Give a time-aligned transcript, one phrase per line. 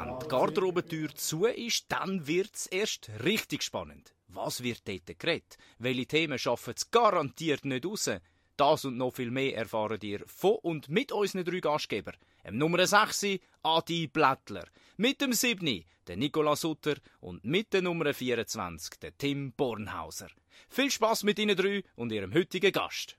[0.00, 4.14] Wenn die Garderobentür zu ist, dann wird es erst richtig spannend.
[4.28, 5.58] Was wird dort geredet?
[5.80, 8.08] Welche Themen schaffen es garantiert nicht raus?
[8.56, 12.14] Das und noch viel mehr erfahren ihr von und mit unseren drei Gastgebern.
[12.44, 14.68] Im Nummer 6 Adi Blättler,
[14.98, 20.28] mit dem 7 der Nicola Sutter und mit der Nummer 24 der Tim Bornhauser.
[20.68, 23.18] Viel Spaß mit Ihnen drei und Ihrem heutigen Gast.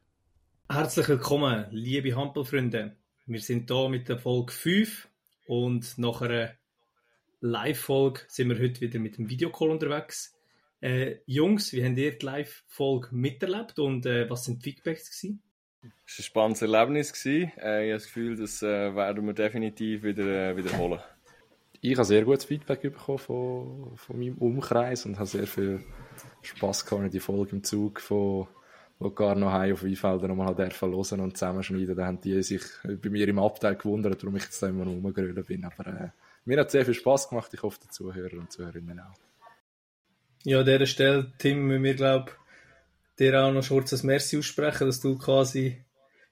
[0.70, 2.96] Herzlich willkommen, liebe Hampelfreunde.
[3.26, 5.10] Wir sind hier mit der Folge 5
[5.46, 6.59] und nach einer
[7.42, 10.36] Live-Folge sind wir heute wieder mit dem Videocall unterwegs.
[10.82, 15.42] Äh, Jungs, wie habt ihr die Live-Folge miterlebt und äh, was sind die Feedbacks gewesen?
[15.82, 17.26] Es war ein spannendes Erlebnis.
[17.26, 21.00] Äh, ich habe das Gefühl, das äh, werden wir definitiv wieder äh, wiederholen.
[21.82, 25.82] Ich habe sehr gutes Feedback bekommen von, von meinem Umkreis und habe sehr viel
[26.42, 28.48] Spass gehabt in die Folge im Zug von
[29.00, 31.96] noch heim auf Weinfelder nochmal hören und zusammenschneiden.
[31.96, 34.92] Da haben die sich bei mir im Abteil gewundert, warum ich jetzt da immer noch
[34.92, 35.64] rumgerüllt bin.
[35.64, 36.10] Aber äh,
[36.50, 37.52] mir hat sehr viel Spass gemacht.
[37.54, 39.14] Ich hoffe, den Zuhörer und Zuhörerinnen auch.
[40.44, 42.32] Ja, an dieser Stelle, Tim, müssen wir, glaube
[43.20, 45.84] dir auch noch kurz ein Merci aussprechen, dass du quasi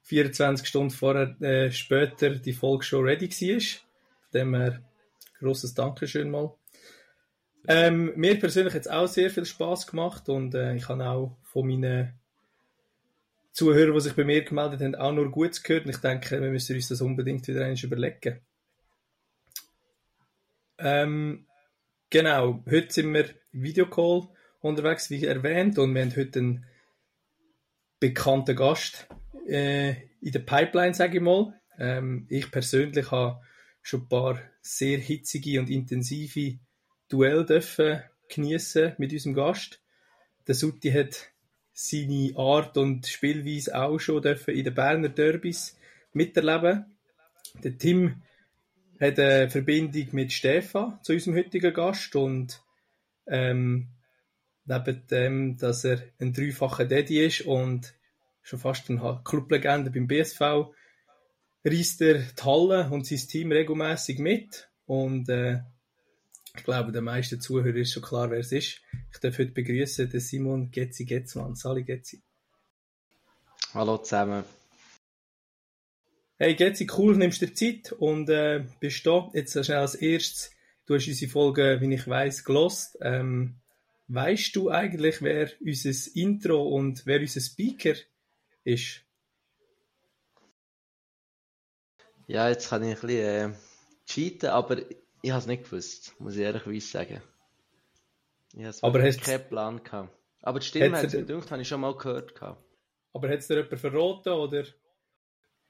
[0.03, 3.85] 24 Stunden vorher, äh, später die Folge schon ready warst.
[4.33, 4.81] Dem her,
[5.38, 6.53] grosses Dankeschön mal.
[7.67, 11.38] Ähm, mir persönlich hat es auch sehr viel Spaß gemacht und äh, ich habe auch
[11.43, 12.13] von meinen
[13.51, 15.85] Zuhörern, die sich bei mir gemeldet haben, auch nur Gutes gehört.
[15.85, 18.39] Und ich denke, wir müssen uns das unbedingt wieder einmal überlegen.
[20.80, 21.47] Ähm,
[22.09, 24.28] genau, heute sind wir Videocall
[24.59, 26.66] unterwegs, wie erwähnt, und wir haben heute einen
[28.00, 29.08] bekannten Gast
[29.47, 31.59] äh, in der Pipeline, sage ich mal.
[31.80, 33.42] Ähm, ich persönlich habe
[33.81, 36.59] schon ein paar sehr hitzige und intensive
[37.09, 38.03] Duell dürfen
[38.97, 39.81] mit unserem Gast.
[40.45, 41.30] Der Sutti hat
[41.73, 45.78] seine Art und Spielweise auch schon dürfen in den Berner Derbys
[46.12, 46.97] miterleben.
[47.64, 48.22] Der Tim
[49.00, 52.62] hat eine Verbindung mit Stefan zu unserem heutigen Gast und
[53.28, 53.90] ähm,
[54.66, 57.94] neben dem, dass er ein dreifacher Daddy ist und
[58.41, 60.41] schon fast eine Clublegende beim BSV,
[61.63, 65.59] reist er die Halle und sein Team regelmäßig mit und äh,
[66.56, 68.81] ich glaube, den meisten Zuhörern ist schon klar, wer es ist.
[69.13, 71.56] Ich darf heute begrüßen den Simon Getzi Getzmann.
[71.56, 72.24] Sali Getzi.
[73.75, 74.44] Hallo zusammen.
[76.40, 79.31] Hey Getzi, cool, nimmst dir Zeit und äh, bist da.
[79.34, 80.52] Jetzt schnell als erstes,
[80.86, 82.96] du hast unsere Folge, wie ich weiß, gelost.
[83.02, 83.56] Ähm,
[84.08, 87.96] weißt du eigentlich, wer unser Intro und wer unser Speaker
[88.64, 89.02] ist?
[92.28, 93.56] Ja, jetzt kann ich ein bisschen äh,
[94.06, 94.78] cheaten, aber
[95.24, 97.19] ich habe es nicht gewusst, muss ich ehrlich sagen.
[98.54, 100.16] Ich habe hast keinen Plan gehabt.
[100.44, 102.36] Aber die Stimme hat es mir gedacht, habe ich schon mal gehört.
[102.36, 102.64] Gehabt.
[103.14, 104.66] Aber hat es dir jemand verraten oder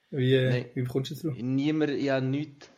[0.09, 0.65] wie, äh, Nein.
[0.73, 1.37] wie kommst du drauf?
[1.37, 2.69] Niemand, ich habe nichts.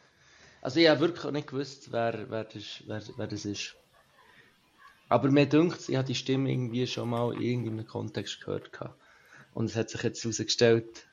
[0.61, 3.75] Also ich habe wirklich nicht gewusst, wer, wer, das, wer, wer das ist.
[5.07, 8.71] Aber mir dünkt, ich habe die Stimme irgendwie schon mal in irgendeinem Kontext gehört.
[8.71, 8.99] Gehabt.
[9.53, 11.07] Und es hat sich jetzt herausgestellt,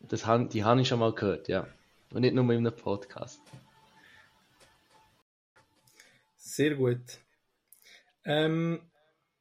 [0.00, 1.66] das, die habe ich schon mal gehört, ja.
[2.12, 3.40] Und nicht nur in einem Podcast.
[6.36, 7.18] Sehr gut.
[8.24, 8.80] Ähm,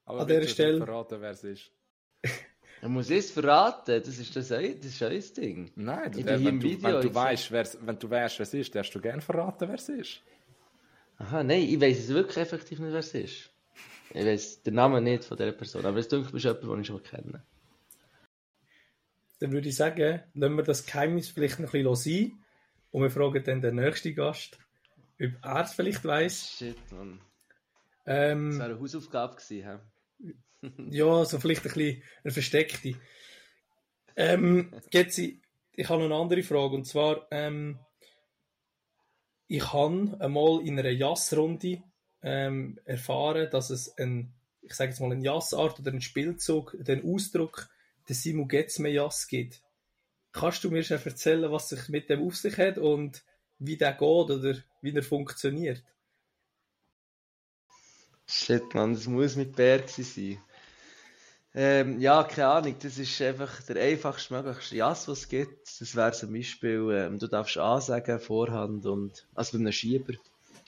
[0.05, 0.77] Aber an dieser Stelle.
[0.77, 1.71] verraten, wer es ist.
[2.85, 5.71] Er muss es verraten, das ist das, das ist euer Ding.
[5.75, 8.53] Nein, du, wenn, im du, Video wenn, du weißt, wer's, wenn du weißt, wer es
[8.53, 10.21] ist, darfst du gerne verraten, wer es ist.
[11.17, 13.49] Aha, nein, ich weiß es wirklich effektiv nicht, wer es ist.
[14.11, 16.87] Ich weiß den Namen nicht von dieser Person, aber es denkt mir jemand, den ich
[16.87, 17.43] schon kenne.
[19.39, 22.43] Dann würde ich sagen, lassen wir das Geheimnis vielleicht noch ein bisschen sein
[22.91, 24.59] und wir fragen dann den nächsten Gast,
[25.19, 26.51] ob er es vielleicht weiss.
[26.59, 27.19] Shit, Mann.
[28.03, 30.33] Das Ähm, wäre eine Hausaufgabe gewesen, hä?
[30.89, 32.95] Ja, so vielleicht ein bisschen eine versteckte.
[34.15, 35.41] Ähm, Getzi,
[35.73, 37.79] ich habe noch eine andere Frage und zwar, ähm,
[39.47, 41.83] ich habe einmal in einer Jassrunde
[42.21, 47.05] ähm, erfahren, dass es ein, ich sage jetzt mal, eine Jassart oder ein Spielzug, den
[47.05, 47.69] Ausdruck
[48.09, 49.61] des Simu Getzme Jass gibt.
[50.31, 53.23] Kannst du mir schon erzählen, was sich mit dem auf sich hat und
[53.59, 55.83] wie der geht oder wie er funktioniert?
[58.27, 60.39] Shit, Mann, das muss mit Bär sein.
[61.57, 65.79] Ähm, ja, keine Ahnung, das ist einfach der einfachste möglichste Jass, was es gibt.
[65.79, 70.15] Das wäre zum Beispiel, ähm, du darfst A sagen, Vorhand und, also bei einem Schieber,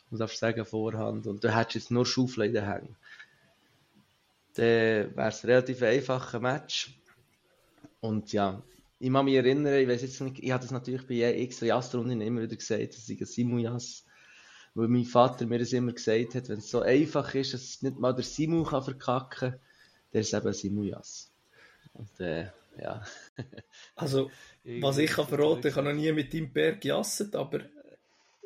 [0.10, 2.96] du darfst sagen Vorhand und du hättest jetzt nur Schaufeln in den Hängen.
[4.56, 6.98] Dann wäre es ein relativ einfacher Match.
[8.00, 8.64] Und ja,
[9.00, 11.66] ich kann mich erinnern, ich weiß jetzt nicht, ich habe das natürlich bei jeder extra
[11.66, 14.06] Jassrunde immer wieder gesagt, das ist ein Simu-Jass.
[14.74, 18.00] Weil mein Vater mir das immer gesagt hat, wenn es so einfach ist, dass nicht
[18.00, 19.60] mal der Simu kann verkacken kann,
[20.14, 21.32] der ist eben Simu-Jass.
[21.94, 22.48] Und äh,
[22.80, 23.04] ja.
[23.96, 24.30] Also,
[24.64, 27.62] was ich kann verraten, ich habe noch nie mit deinem Bär gejasset, aber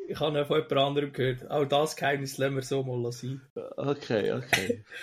[0.07, 1.49] Ich habe ja von jemand anderem gehört.
[1.49, 3.41] Auch das Geheimnis lassen wir so mal sein.
[3.55, 4.83] Okay, okay.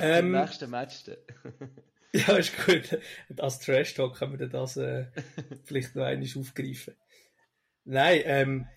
[0.00, 1.04] Ähm, Im nächsten Match
[2.12, 2.98] ja, ist gut.
[3.38, 5.06] Als Trash Talk können wir das äh,
[5.64, 6.94] vielleicht noch einmal aufgreifen.
[7.84, 8.68] Nein, ähm,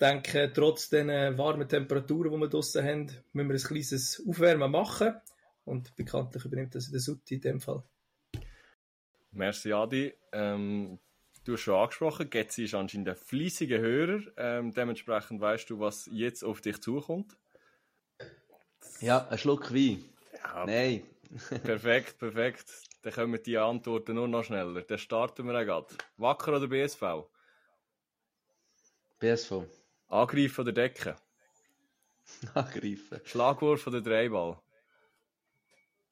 [0.00, 4.70] denke, trotz den äh, warmen Temperaturen, die wir draussen haben, müssen wir ein kleines Aufwärmen
[4.70, 5.14] machen.
[5.64, 7.82] Und bekanntlich übernimmt das der Sutti in dem Fall.
[9.30, 10.12] Merci, Adi.
[10.32, 10.98] Ähm,
[11.44, 14.20] du hast schon angesprochen, Getzi ist anscheinend ein fleissiger Hörer.
[14.36, 17.36] Ähm, dementsprechend weißt du, was jetzt auf dich zukommt.
[19.00, 20.04] Ja, ein Schluck Wein.
[20.34, 21.02] Ja, Nein.
[21.62, 22.66] perfekt, perfekt.
[23.02, 24.82] Dann kommen die Antworten nur noch schneller.
[24.82, 25.94] Dann starten wir auch gerade.
[26.16, 27.02] Wacker oder BSV?
[29.18, 29.64] BSV.
[30.08, 31.14] Angreifen oder Decken?
[32.54, 33.20] Angreifen.
[33.24, 34.60] Schlagwurf oder Dreiball?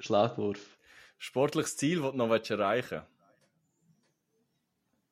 [0.00, 0.78] Schlagwurf.
[1.18, 3.06] Sportliches Ziel, das du noch erreichen willst?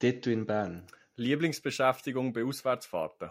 [0.03, 0.87] Ditto in Bern.
[1.17, 3.31] Lieblingsbeschäftigung bei Auswärtsfahrten?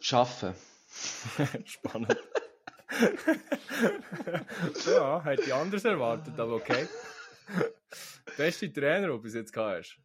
[0.00, 0.54] Schaffen.
[1.64, 2.16] Spannend.
[4.86, 6.88] ja, hätte ich anders erwartet, aber okay.
[8.36, 9.98] Beste Trainer, den du bis jetzt hast?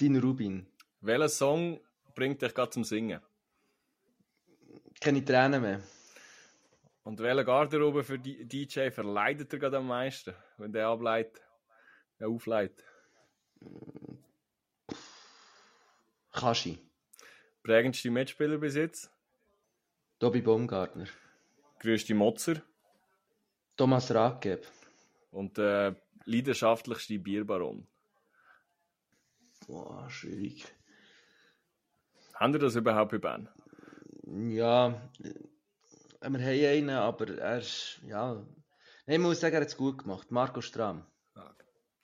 [0.00, 0.66] Dein Rubin.
[1.00, 1.80] Welcher Song
[2.14, 3.20] bringt dich gerade zum Singen?
[5.04, 5.82] Keine Tränen mehr.
[7.02, 11.42] Und welcher Garderobe für die DJ verleidet er gerade am meisten, wenn der ableitet,
[12.18, 12.82] ja, aufleitet?
[16.32, 16.78] Kaschi.
[17.62, 19.10] Prägendste Mitspieler bis jetzt?
[20.18, 21.08] Tobi Baumgartner.
[21.80, 22.62] Größte Motzer?
[23.76, 24.66] Thomas Rathgeb.
[25.32, 27.86] Und der äh, leidenschaftlichste Bierbaron?
[29.66, 30.64] Boah, schwierig.
[32.36, 33.50] Haben ihr das überhaupt bei Bern?
[34.26, 34.88] Ja,
[35.22, 35.34] äh,
[36.20, 38.34] wir haben einen, aber er ist, ja...
[39.06, 40.30] Nein, ich muss sagen, er hat es gut gemacht.
[40.30, 41.06] Marco Strahm.
[41.34, 41.54] Ah,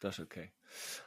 [0.01, 0.53] das ist okay.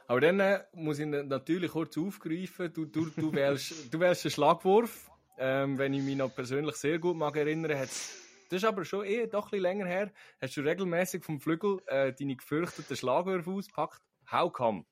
[0.08, 2.72] Aber dann äh, muss ich natürlich kurz aufgreifen.
[2.72, 5.10] Du, du, du, wählst, du wählst einen Schlagwurf.
[5.38, 8.16] Ähm, wenn ich mich noch persönlich sehr gut mag erinnern, hat's,
[8.50, 11.80] das ist aber schon eh doch ein bisschen länger her, hast du regelmäßig vom Flügel
[11.86, 14.00] äh, deine gefürchteten Schlagwürfe ausgepackt.
[14.30, 14.84] How come?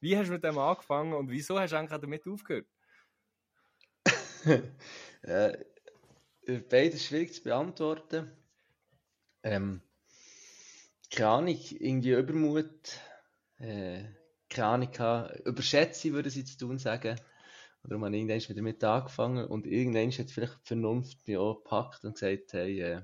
[0.00, 2.66] Wie hast du mit dem angefangen und wieso hast du eigentlich damit aufgehört?
[5.22, 5.56] äh,
[6.68, 8.30] beides schwierig zu beantworten.
[9.42, 9.80] Ähm,
[11.10, 12.98] keine Ahnung, irgendwie Übermut,
[13.58, 14.04] äh,
[14.48, 17.18] keine Ahnung, überschätze würde ich jetzt tun sagen.
[17.84, 22.04] Oder man irgendwann wieder mit angefangen und irgendwann hat vielleicht die Vernunft mich auch gepackt
[22.04, 23.02] und gesagt, hey, äh,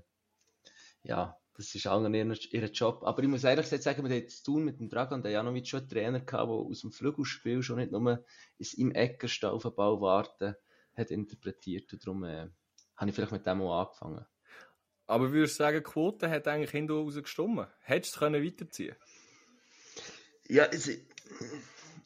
[1.02, 3.02] ja, das ist allen ihr, ihr Job.
[3.04, 5.80] Aber ich muss ehrlich sagen, wir haben zu tun mit dem Dragon, der Janovic schon
[5.80, 8.24] einen Trainer gehabt, der aus dem Flügelspiel schon nicht nur
[8.78, 10.56] im Eckerstall auf den Ball warten
[10.96, 12.48] hat interpretiert und darum äh,
[12.96, 14.26] habe ich vielleicht mit dem auch angefangen.
[15.06, 17.66] Aber würdest du sagen, die Quote hat eigentlich hinten rausgestimmt?
[17.80, 18.94] Hättest du es weiterziehen
[20.48, 21.00] Ja, also, ich,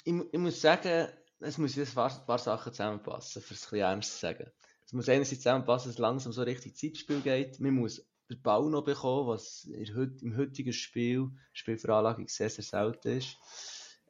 [0.05, 1.09] ich, muss sagen,
[1.41, 4.51] es muss ein paar, paar Sachen zusammenpassen, für es ein bisschen ernst zu sagen.
[4.87, 7.61] Es muss einerseits zusammenpassen, dass es langsam so richtig Zeitspiel geht.
[7.61, 13.37] Man muss den Ball noch bekommen, was im heutigen Spiel, Spielveranlagung sehr, sehr selten ist.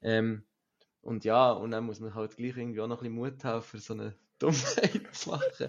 [0.02, 0.44] Ähm,
[1.00, 3.62] und ja, und dann muss man halt gleich irgendwie auch noch ein bisschen Mut haben,
[3.62, 5.68] für so eine Dummheit zu machen.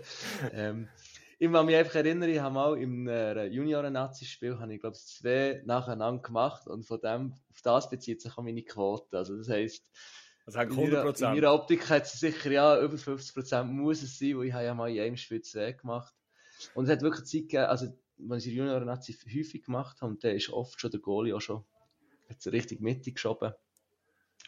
[0.52, 0.90] ähm,
[1.38, 5.62] ich kann mich einfach erinnern, ich habe mal im äh, Junioren-Nazi-Spiel, habe ich glaube zwei
[5.66, 9.18] nacheinander gemacht und von dem, auf das bezieht sich auch meine Quote.
[9.18, 9.86] Also das heisst,
[10.48, 10.72] 100%.
[10.72, 14.46] In ihrer, in ihrer Optik hat sie sicher, ja, über 50% muss es sein, weil
[14.46, 16.14] ich habe ja mal in einem Spiel zwei gemacht.
[16.74, 20.36] Und es hat wirklich Zeit gegeben, also, wenn ich Junioren-Nazi häufig gemacht habe, und der
[20.36, 21.66] ist oft schon der Goalie auch schon,
[22.30, 23.54] hat sie richtig Mitte geschoben.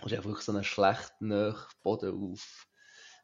[0.02, 2.68] Und ist einfach so einen schlechten Boden auf,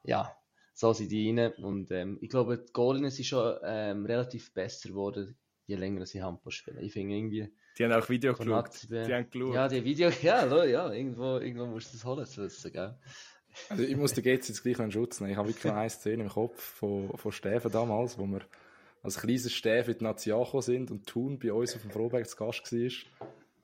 [0.02, 0.36] ja,
[0.74, 1.54] so sind die rein.
[1.54, 6.22] Und ähm, ich glaube, die Goalien sind schon ähm, relativ besser geworden, je länger sie
[6.22, 6.80] Handball spielen.
[6.80, 7.50] Ich finde irgendwie...
[7.78, 8.70] Die haben auch Video geschaut.
[8.90, 9.56] Die haben geschaut.
[9.56, 12.96] Ja, die Video, ja, ja, irgendwo, irgendwo musst du das holen, zu wissen, gell?
[13.70, 15.32] Also ich muss den Gates jetzt gleich in Schutz nehmen.
[15.32, 18.42] Ich habe wirklich eine Szene im Kopf von, von Steffen damals, wo wir
[19.04, 22.28] als kleines Steffen in die Nazi angekommen sind und Thun bei uns auf dem Frohberg
[22.28, 22.92] zu Gast war.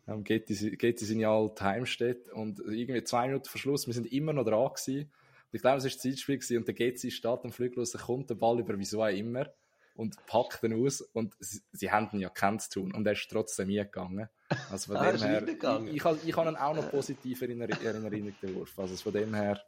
[0.08, 3.94] Ähm, geht in, geht in seine alte Heimstätte und irgendwie zwei Minuten vor Schluss, wir
[3.94, 5.12] sind immer noch dran gewesen.
[5.52, 8.36] Ich glaube, es war das Zeitspiel gewesen, und der Getzi steht am Flügel kommt der
[8.36, 9.48] Ball über wieso auch immer
[9.96, 13.28] und packt ihn aus und sie, sie haben ihn ja kennt tun und er ist
[13.30, 14.30] trotzdem gegangen.
[14.70, 17.60] Also von Ah, dem her, ich, ich, habe- ich habe ihn auch noch positiv in
[17.62, 18.78] Erinnerung, Wurf.
[18.80, 19.62] Also von dem her,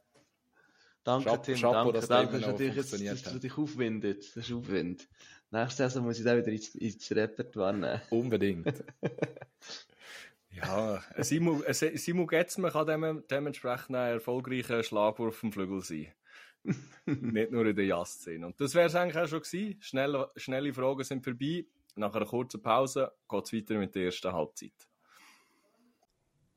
[1.04, 2.32] Danke, Chapeau- Tim, Chapeau, danke, dass der danke.
[2.34, 3.34] Das ist natürlich jetzt, das ist hat.
[3.34, 4.36] natürlich aufwindet.
[4.38, 5.08] Das ist Aufwind.
[5.50, 8.02] Nächste Saison muss ich den wieder ins, ins Repertoire nehmen.
[8.12, 8.84] unbedingt.
[10.54, 16.08] Ja, ein Simu, ein Simu Getzmann kann dem, dementsprechend ein erfolgreicher Schlagwurf vom Flügel sein.
[17.06, 18.46] Nicht nur in der Jass-Szene.
[18.46, 19.82] Und das wäre es eigentlich auch schon gewesen.
[19.82, 21.66] Schnelle, schnelle Fragen sind vorbei.
[21.96, 24.74] Nach einer kurzen Pause geht es weiter mit der ersten Halbzeit.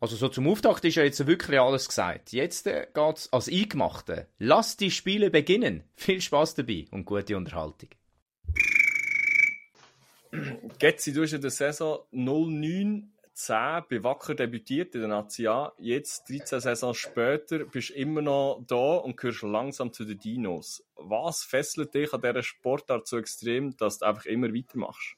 [0.01, 2.33] Also so zum Auftakt ist ja jetzt wirklich alles gesagt.
[2.33, 4.29] Jetzt äh, geht's als Eingemachte.
[4.39, 5.85] Lass die Spiele beginnen.
[5.97, 7.89] Viel Spaß dabei und gute Unterhaltung.
[10.79, 15.73] Getzi, du hast in der Saison 09 10 bei Wacker debütiert in der Nazi A.
[15.79, 20.85] Jetzt, 13 Saisons später, bist du immer noch da und gehörst langsam zu den Dinos.
[20.95, 25.17] Was fesselt dich an dieser Sportart so extrem, dass du einfach immer weitermachst?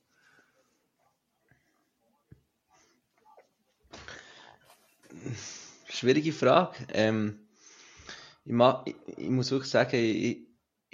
[5.89, 6.75] Schwierige Frage.
[6.95, 7.47] Ähm,
[8.47, 8.55] ich,
[8.87, 10.46] ich, ich, muss wirklich sagen, ich,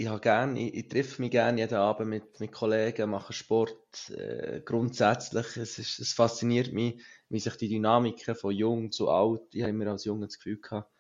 [0.03, 4.11] ich, habe gern, ich, ich treffe mich gerne jeden Abend mit, mit Kollegen, mache Sport
[4.11, 5.57] äh, grundsätzlich.
[5.57, 9.71] Es, ist, es fasziniert mich, wie sich die Dynamiken von jung zu alt, ich habe
[9.71, 10.91] immer als Junge das Gefühl gehabt,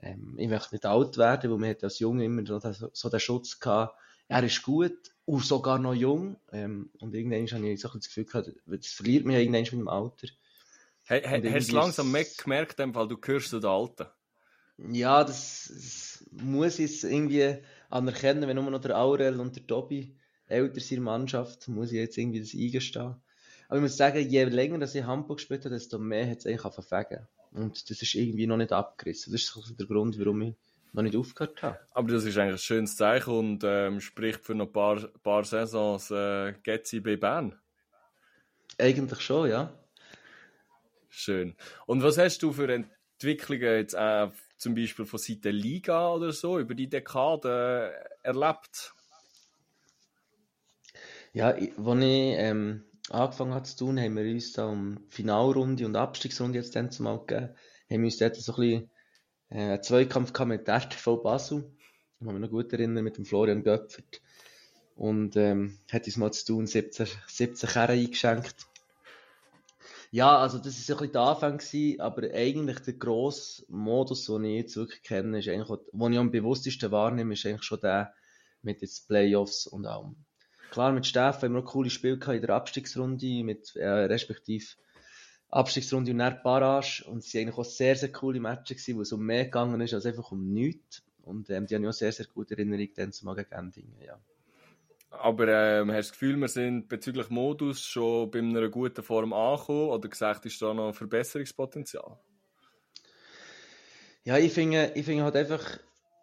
[0.00, 2.58] ähm, ich möchte nicht alt werden, weil man hat als Junge immer so,
[2.92, 3.96] so den Schutz gehabt,
[4.28, 4.96] er ist gut
[5.26, 6.38] und sogar noch jung.
[6.52, 9.88] Ähm, und irgendwann habe ich so das Gefühl gehabt, das verliert mich irgendwann mit dem
[9.88, 10.28] Alter.
[11.04, 12.06] Hey, hey, hast du langsam
[12.38, 14.06] gemerkt, weil du gehörst zu den Alten?
[14.78, 17.58] Ja, das, das muss ich irgendwie
[17.92, 21.92] anerkennen, wenn nur noch der Aurel und der Tobi älter sind in der Mannschaft, muss
[21.92, 23.16] ich jetzt irgendwie das eingestehen.
[23.68, 26.46] Aber ich muss sagen, je länger dass ich Hamburg gespielt habe, desto mehr hat es
[26.46, 27.26] eigentlich verfegen.
[27.52, 29.32] Und das ist irgendwie noch nicht abgerissen.
[29.32, 30.54] Das ist der Grund, warum ich
[30.92, 31.78] noch nicht aufgehört habe.
[31.92, 35.44] Aber das ist eigentlich ein schönes Zeichen und ähm, spricht für noch ein paar, paar
[35.44, 37.58] Saisons äh, Getzi bei Bern.
[38.78, 39.72] Eigentlich schon, ja.
[41.08, 41.54] Schön.
[41.86, 44.28] Und was hast du für Entwicklungen jetzt äh,
[44.62, 48.94] zum Beispiel von Seite Liga oder so über die Dekade äh, erlebt?
[51.32, 55.96] Ja, als ich ähm, angefangen habe zu tun, haben wir uns da um Finalrunde und
[55.96, 57.54] Abstiegsrunde jetzt dann zumal gegeben.
[57.90, 58.90] Haben wir uns dort so ein bisschen
[59.50, 61.72] äh, einen Zweikampf mit der RTV Basel.
[62.20, 64.22] Ich kann mich noch gut erinnern, mit dem Florian Göpfert.
[64.94, 68.68] Und ähm, hat uns mal zu tun 17, 17 Kerren eingeschenkt.
[70.14, 74.44] Ja, also das ist ein bisschen der Anfang gewesen, aber eigentlich der grosse Modus, den
[74.44, 78.12] ich jetzt wirklich kenne, ist eigentlich, den ich am bewusstesten wahrnehme, ist eigentlich schon der
[78.60, 80.16] mit jetzt Playoffs und allem.
[80.70, 84.66] Klar, mit Steffen haben wir auch coole Spiele in der Abstiegsrunde, mit, äh, respektive
[85.48, 87.04] Abstiegsrunde und dann Barrage.
[87.06, 89.80] Und es waren eigentlich auch sehr, sehr coole Matches gewesen, wo es um mehr gegangen
[89.80, 91.02] ist als einfach um nichts.
[91.22, 94.20] Und ähm, die haben ja auch sehr, sehr gute Erinnerungen dann zum Endingen, ja.
[95.12, 99.32] Aber ähm, hast du das Gefühl, wir sind bezüglich Modus schon bei einer guten Form
[99.32, 102.18] angekommen oder gesagt, ist da noch Verbesserungspotenzial?
[104.24, 105.78] Ja, ich finde, ich finde halt einfach,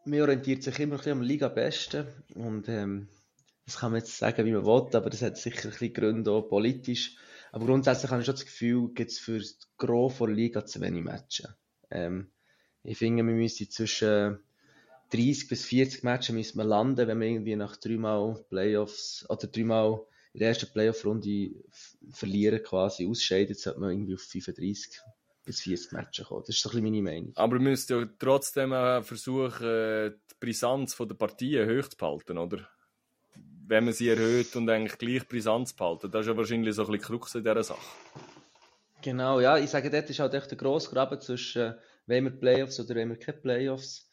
[0.05, 3.09] man orientiert sich immer ein bisschen am Liga-Besten und ähm,
[3.65, 6.31] das kann man jetzt sagen, wie man will, aber das hat sicher ein bisschen Gründe,
[6.31, 7.15] auch politisch.
[7.51, 10.81] Aber grundsätzlich habe ich schon das Gefühl, gibt es für das Gros der Liga zu
[10.81, 11.53] wenig Matches.
[11.91, 12.31] Ähm,
[12.83, 14.39] ich finde, wir müssen zwischen
[15.11, 20.01] 30 bis 40 Matches müssen wir landen, wenn wir irgendwie nach dreimal Playoffs oder dreimal
[20.33, 21.51] in der ersten Playoff-Runde
[22.11, 24.99] verlieren, quasi ausscheiden, sollte man irgendwie auf 35
[25.43, 26.43] bis 40 Matches kommen.
[26.45, 27.33] Das ist so ein bisschen meine Meinung.
[27.35, 32.69] Aber wir müsst ja trotzdem versuchen, die Brisanz der Partien hoch zu behalten, oder?
[33.67, 36.11] Wenn man sie erhöht und eigentlich gleich Brisanz behalten.
[36.11, 37.81] Das ist ja wahrscheinlich so ein bisschen Krux in dieser Sache.
[39.01, 39.57] Genau, ja.
[39.57, 41.75] Ich sage, dort ist halt echt der grosse Graben zwischen, äh,
[42.05, 44.08] wenn wir Playoffs oder wenn wir keine Playoffs.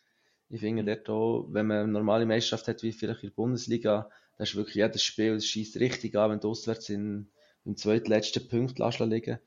[0.48, 4.10] Ich finde dort auch, wenn man eine normale Meisterschaft hat, wie vielleicht in der Bundesliga,
[4.36, 7.30] da ist wirklich jedes Spiel, das schießt richtig an, wenn du auswärts in,
[7.64, 9.38] im zweitletzten Punkt liegen.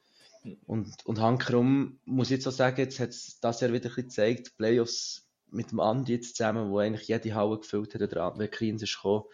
[0.65, 3.95] Und, und hankerum muss ich jetzt auch sagen, jetzt hat es das Jahr wieder ein
[3.95, 8.37] bisschen gezeigt, Playoffs mit dem Andi jetzt zusammen, wo eigentlich jede Halle gefüllt hat, oder
[8.37, 9.25] wenn Kriens ist gekommen,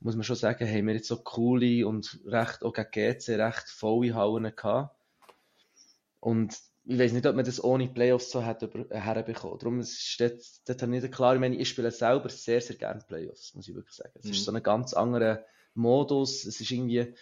[0.00, 3.68] muss man schon sagen, haben wir jetzt so coole und recht, auch gegen GC recht
[3.68, 4.94] volle Hallen gehabt.
[6.20, 6.56] Und
[6.90, 9.58] ich weiß nicht, ob man das ohne Playoffs so hat herbekommen.
[9.58, 11.34] Darum ist das, das nicht klar.
[11.34, 14.12] Ich meine, ich spiele selber sehr, sehr gerne Playoffs, muss ich wirklich sagen.
[14.14, 14.30] Es mhm.
[14.30, 16.46] ist so ein ganz anderer Modus.
[16.46, 17.14] Es ist irgendwie,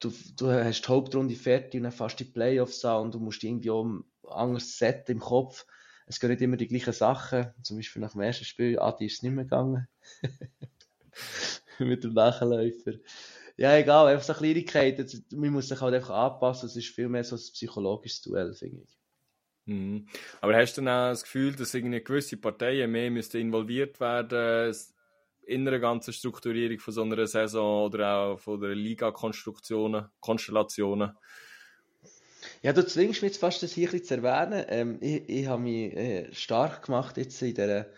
[0.00, 3.44] du, du hast die Hauptrunde fertig und dann fast die Playoffs an und du musst
[3.44, 5.66] irgendwie auch ein anderes Set im Kopf.
[6.06, 7.54] Es gehen nicht immer die gleichen Sachen.
[7.62, 9.86] Zum Beispiel nach dem ersten Spiel, Adi ist es nicht mehr gegangen.
[11.78, 12.94] Mit dem Nachläufer.
[13.60, 15.06] Ja, egal, einfach so Kleinigkeiten.
[15.34, 16.66] Man muss sich halt einfach anpassen.
[16.66, 18.98] Es ist viel mehr so ein psychologisches Duell, finde ich.
[19.66, 20.06] Mhm.
[20.40, 24.74] Aber hast du dann auch das Gefühl, dass irgendwie gewisse Parteien mehr müssten involviert werden
[25.42, 31.12] in einer ganzen Strukturierung von so einer Saison oder auch von der Liga-Konstruktionen, Konstellationen?
[32.62, 34.64] Ja, du zwingst mich jetzt fast, das hier zu erwähnen.
[34.68, 37.88] Ähm, ich, ich habe mich äh, stark gemacht jetzt in dieser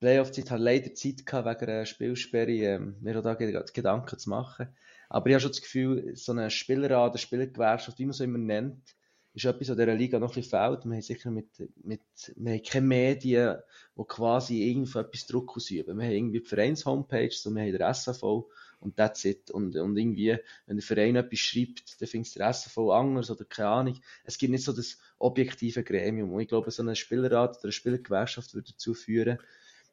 [0.00, 4.68] Playoff-Zeit, habe leider Zeit gehabt, wegen einer Spielsperre, ähm, mir da Gedanken zu machen.
[5.08, 8.38] Aber ich habe schon das Gefühl, so eine Spielerrat, eine Spielergewerkschaft, wie man so immer
[8.38, 8.96] nennt,
[9.34, 10.84] ist etwas, was dieser Liga noch ein bisschen fehlt.
[10.84, 11.48] Wir haben sicher mit,
[11.84, 12.00] mit
[12.36, 13.58] wir haben keine Medien,
[13.96, 15.98] die quasi irgendwo etwas Druck ausüben.
[15.98, 18.46] Wir haben irgendwie die Vereins-Homepage, so wir haben den SAV
[18.80, 19.50] und that's it.
[19.50, 23.68] Und, und irgendwie, wenn der Verein etwas schreibt, dann findet der SAV anders oder keine
[23.68, 24.00] Ahnung.
[24.24, 26.32] Es gibt nicht so das objektive Gremium.
[26.32, 29.38] Und ich glaube, so ein Spielerrat oder eine Spielergewerkschaft würde dazu führen,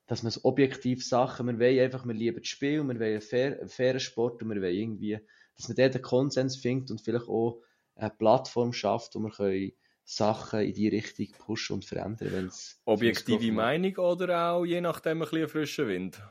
[0.08, 3.22] dass man so objektiv Sachen, wir wollen einfach, wir lieben das Spiel, wir wollen einen,
[3.22, 5.20] fair, einen fairen Sport und wir wollen irgendwie,
[5.56, 7.62] dass man dort einen Konsens findet und vielleicht auch
[7.96, 9.74] eine Plattform schafft, wo wir können
[10.06, 12.30] Sachen in die Richtung pushen und verändern.
[12.32, 16.22] Wenn's, Objektive Meinung oder auch je nachdem ein bisschen frischer Wind?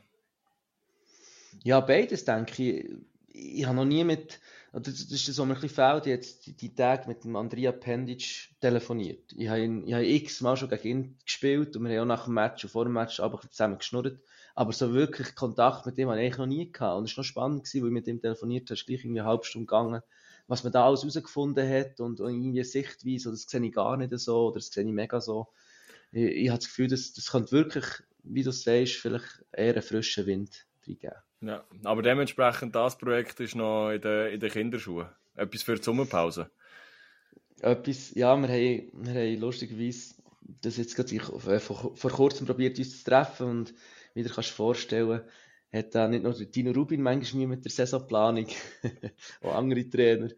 [1.63, 2.91] Ja, beides denke ich.
[3.27, 4.39] Ich habe noch nie mit,
[4.73, 7.71] das ist das, was mir ein bisschen fehlt, jetzt die, die Tage mit dem Andrea
[7.71, 9.33] Pendic telefoniert.
[9.35, 12.25] Ich habe, ihn, ich habe x-mal schon gegen ihn gespielt und wir haben auch nach
[12.25, 14.19] dem Match und vor dem Match aber zusammen geschnurrt.
[14.55, 16.97] Aber so wirklich Kontakt mit ihm habe ich noch nie gehabt.
[16.97, 19.21] Und es war noch spannend, gewesen, weil ich mit ihm telefoniert habe, ist gleich irgendwie
[19.21, 20.01] eine halbe Stunde gegangen,
[20.47, 24.17] was man da alles herausgefunden hat und, und irgendwie Sichtweise, das sehe ich gar nicht
[24.19, 25.47] so oder das sehe ich mega so.
[26.11, 27.85] Ich, ich habe das Gefühl, das, das könnte wirklich,
[28.23, 31.17] wie du sagst, vielleicht eher einen frischen Wind reingeben.
[31.41, 35.07] Ja, aber dementsprechend, das Projekt ist noch in den, in den Kinderschuhen.
[35.35, 36.49] Etwas für die Sommerpause.
[37.61, 40.15] Etwas, ja, wir haben, wir haben lustigerweise
[40.61, 41.19] das jetzt gerade
[41.59, 43.73] vor, vor kurzem probiert, uns zu treffen und
[44.13, 45.21] wie du kannst vorstellen,
[45.73, 48.47] hat da nicht nur Dino Rubin manchmal mit der Saisonplanung,
[49.41, 50.29] auch andere Trainer.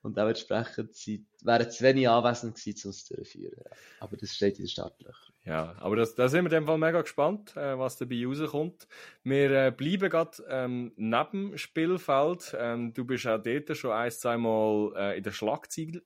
[0.00, 0.96] Und dementsprechend
[1.42, 3.64] wären zu wenig anwesend gewesen, um es zu durchführen.
[4.00, 5.34] Aber das steht in den Startlöchern.
[5.44, 8.86] Ja, aber das, da sind wir in dem Fall mega gespannt, äh, was dabei rauskommt.
[9.24, 12.54] Wir äh, bleiben gerade ähm, neben dem Spielfeld.
[12.58, 16.02] Ähm, du bist auch dort schon ein, zweimal äh, in den Schlagzeilen,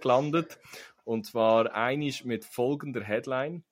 [0.00, 0.58] gelandet.
[1.04, 3.62] Und zwar einig mit folgender Headline.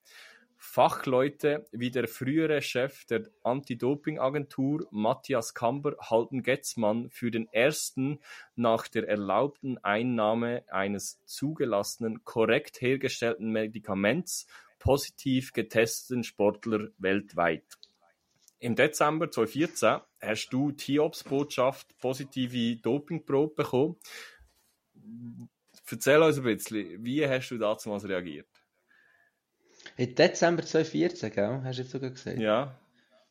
[0.66, 8.18] Fachleute wie der frühere Chef der Anti-Doping-Agentur Matthias Kamber halten Getzmann für den ersten
[8.56, 14.49] nach der erlaubten Einnahme eines zugelassenen, korrekt hergestellten Medikaments
[14.80, 17.66] positiv getesteten Sportler weltweit.
[18.59, 23.97] Im Dezember 2014 hast du TIOPS-Botschaft positive Dopingprobe bekommen.
[25.88, 28.49] Erzähl uns ein bisschen, wie hast du damals reagiert?
[29.96, 31.61] Im Dezember 2014, gell?
[31.62, 32.38] Hast du jetzt sogar gesagt?
[32.38, 32.78] Ja.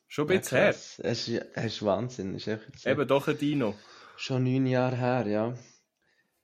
[0.08, 0.70] Schon ein bisschen ja, her.
[0.70, 2.34] Es ist, es ist Wahnsinn.
[2.34, 2.88] Ist so.
[2.88, 3.74] Eben doch ein Dino.
[4.16, 5.54] Schon neun Jahre her, ja.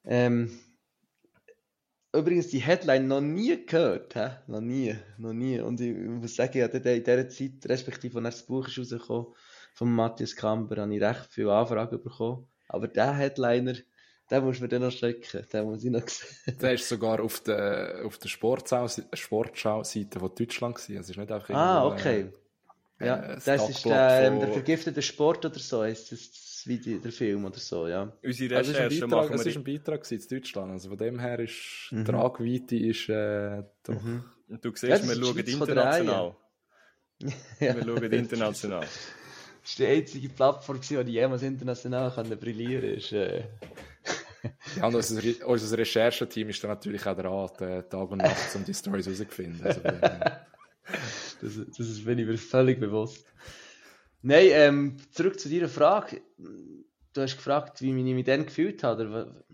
[0.05, 0.51] Ähm,
[2.13, 4.15] übrigens, die Headline noch nie gehört.
[4.15, 4.31] Hä?
[4.47, 4.97] Noch nie.
[5.19, 5.61] Noch nie.
[5.61, 9.29] Und ich muss sagen, ich hatte in dieser Zeit, respektive als das Buch ist rausgekommen,
[9.73, 12.47] von Matthias Kamper, habe ich recht viele Anfragen bekommen.
[12.69, 13.75] Aber der Headliner
[14.31, 16.59] den musst du mir dann noch schicken, den muss ich noch sehen.
[16.61, 21.01] Der ist sogar auf der, auf der Sportschau-Seite von Deutschland gewesen.
[21.01, 22.31] Es ist nicht einfach Ah, okay.
[22.99, 26.63] Äh, ja, äh, das ist der, ähm, der vergiftete Sport oder so, ist das, das
[26.67, 28.13] Video, der Film oder so, ja.
[28.23, 29.37] Unsere also Recherche also machen wir...
[29.37, 32.05] Es ist ein Beitrag in Deutschland, also von dem her ist mhm.
[32.05, 34.03] die Tragweite ist äh, doch...
[34.03, 34.25] Mhm.
[34.49, 36.37] Und du siehst, ja, wir schauen international.
[37.61, 37.75] ja.
[37.75, 38.81] Wir schauen international.
[38.81, 43.19] Das ist die einzige Plattform, die jemals international kann brillieren kann.
[43.19, 43.45] Äh,
[44.77, 48.75] ja, und unser, unser Rechercheteam ist dann natürlich auch dran, Tag und Nacht, um die
[48.75, 49.65] Stories herauszufinden.
[49.65, 49.81] Also,
[51.41, 53.27] das, das ist, bin ich mir völlig bewusst.
[54.23, 56.21] Nein, ähm, zurück zu deiner Frage.
[56.37, 59.45] Du hast gefragt, wie ich mich dann gefühlt habe.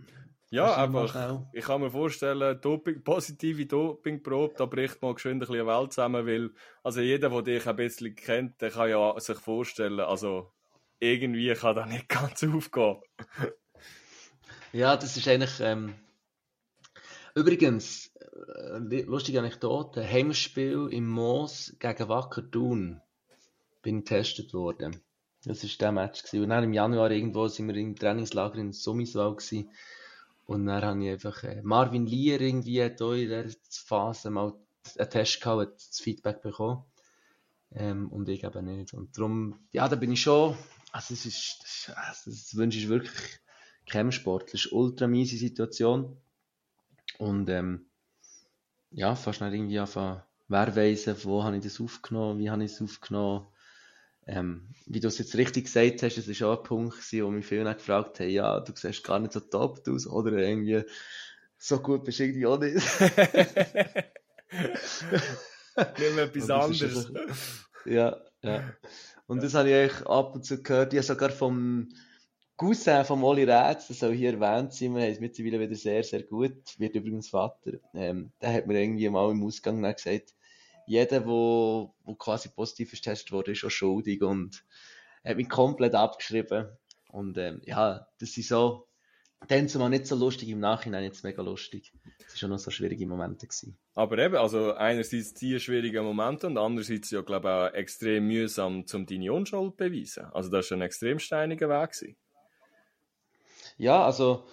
[0.51, 1.45] Ja, einfach.
[1.53, 6.27] Ich kann mir vorstellen, Doping, positive Dopingprobe, da bricht mal geschwind ein bisschen Welt zusammen,
[6.27, 6.51] weil
[6.83, 10.53] also jeder, der dich ein bisschen kennt, der kann ja sich vorstellen, also
[11.01, 13.01] irgendwie kann das nicht ganz aufgehen.
[14.77, 15.59] Ja, das ist eigentlich.
[15.61, 15.95] Ähm,
[17.35, 23.01] übrigens, äh, lustige Anekdote: Heimspiel im Moos gegen Wacker Thun
[23.81, 25.01] bin getestet worden.
[25.47, 26.25] Das war der Match.
[26.25, 26.43] Gewesen.
[26.43, 29.37] Und dann im Januar irgendwo sind wir im Trainingslager in Summiswal.
[29.37, 29.71] Gewesen.
[30.45, 34.53] Und dann habe ich einfach äh, Marvin Lier irgendwie hat in dieser Phase mal
[34.99, 36.85] einen Test gehabt, das Feedback bekommen.
[37.73, 38.93] Ähm, und ich eben nicht.
[38.93, 40.55] Und darum, ja, da bin ich schon.
[40.93, 43.41] Also, das, ist, das, also, das wünsche ich wirklich
[43.87, 44.53] Campsport.
[44.53, 46.17] Das ist eine ultra miese Situation.
[47.19, 47.87] Und ähm,
[48.91, 52.73] ja, fast nicht irgendwie anfangen, wer weiss, wo habe ich das aufgenommen, wie habe ich
[52.73, 53.47] es aufgenommen.
[54.29, 57.47] Ähm, wie du es jetzt richtig gesagt hast, es war auch ein Punkt, wo mich
[57.47, 60.83] viele gefragt haben, ja, du siehst gar nicht so top aus, oder irgendwie
[61.59, 62.75] so gut bist du irgendwie auch nicht.
[65.99, 67.13] Nimm etwas anderes.
[67.85, 68.75] ja, ja.
[69.27, 69.43] Und ja.
[69.43, 70.93] das habe ich eigentlich ab und zu gehört.
[70.93, 71.89] Ich habe sogar vom
[72.57, 76.03] Cousin von Oli Rätz, das soll hier erwähnt sein, wir haben es mittlerweile wieder sehr,
[76.03, 80.35] sehr gut, wird übrigens Vater, ähm, der hat mir irgendwie mal im Ausgang gesagt,
[80.87, 84.65] jeder, der wo, wo quasi positiv getestet wurde, ist schon schuldig und
[85.25, 86.69] hat mich komplett abgeschrieben.
[87.11, 88.87] Und ähm, ja, das sind so,
[89.49, 91.93] dann zumal nicht so lustig, im Nachhinein jetzt mega lustig.
[92.19, 93.47] Es waren schon noch so schwierige Momente.
[93.47, 93.77] Gewesen.
[93.95, 98.87] Aber eben, also einerseits die schwierigen Momente und andererseits ja, glaube ich, auch extrem mühsam,
[98.87, 100.27] zum deine Unschuld zu beweisen.
[100.33, 101.93] Also das war ein extrem steiniger Weg.
[101.93, 102.17] Gewesen.
[103.79, 104.47] Ja, also,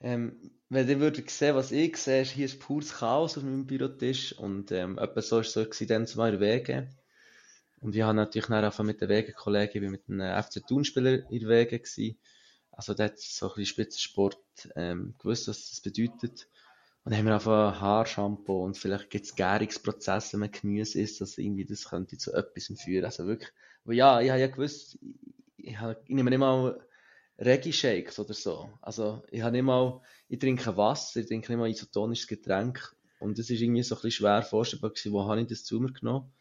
[0.00, 3.66] ähm, wenn ihr würdet sehen, was ich sehe, ist hier ist pures Chaos auf meinem
[3.66, 6.88] Bürotisch und ähm, etwa so ist so dann zu meinen Wegen.
[7.80, 12.18] Und ich habe natürlich nachher mit den Wegenkollegen, mit einem FC Thun-Spieler in Wegen gewesen.
[12.72, 14.38] Also der hat so ein bisschen Spitzensport
[14.76, 16.48] ähm, gewusst, was das bedeutet.
[17.04, 21.20] Und dann haben wir einfach Haarshampoo und vielleicht gibt es Gärungsprozesse, wenn man Gemüse isst,
[21.20, 23.06] dass irgendwie das könnte zu etwas führen.
[23.06, 23.50] Also wirklich,
[23.84, 24.98] aber ja, ich habe ja gewusst,
[25.56, 26.78] ich, ich, ich nehme nicht mal
[27.38, 28.68] Reggae-Shakes oder so.
[28.82, 32.94] Also ich habe mal, ich trinke Wasser, ich trinke nicht mal isotonisches Getränk.
[33.20, 35.80] Und das ist irgendwie so ein bisschen schwer vorstellbar gewesen, wo habe ich das zu
[35.80, 36.32] mir genommen.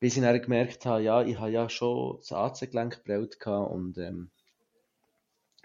[0.00, 4.30] Bis ich dann gemerkt habe, ja, ich habe ja schon das AC-Gelenk gebrellt und ähm,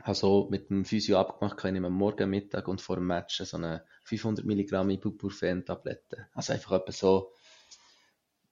[0.04, 3.58] habe so mit dem Physio abgemacht, ich nehme morgen, Mittag und vor dem Match so
[3.58, 6.28] eine 500 Milligramm Ibuprofen-Tablette.
[6.34, 7.32] Also einfach etwas so,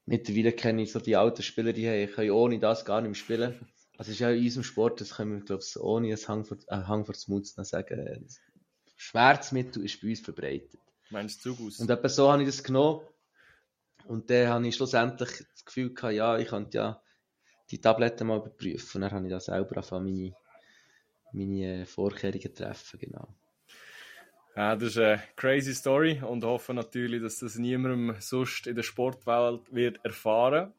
[0.07, 3.67] mittlerweile kenne ich so die alten Spieler, die können ohne das gar nicht mehr spielen.
[3.97, 6.57] Also ist ja in unserem Sport, das können wir, glaube ich, ohne einen Hang vor,
[6.67, 8.27] äh, Hang vor Mund sagen,
[8.97, 10.79] Schmerzmittel ist bei uns verbreitet.
[11.09, 11.79] Meinst du Zugus?
[11.79, 13.01] Und etwa so habe ich das genommen.
[14.07, 17.01] Und dann habe ich schlussendlich das Gefühl gehabt, ja, ich könnte ja
[17.71, 18.97] die Tabletten mal überprüfen.
[18.97, 20.35] Und dann habe ich da selber angefangen, meine,
[21.31, 23.27] meine Vorkehrungen treffen, genau.
[24.55, 28.83] Ja, das ist eine crazy Story und hoffe natürlich, dass das niemandem sonst in der
[28.83, 30.73] Sportwelt wird erfahren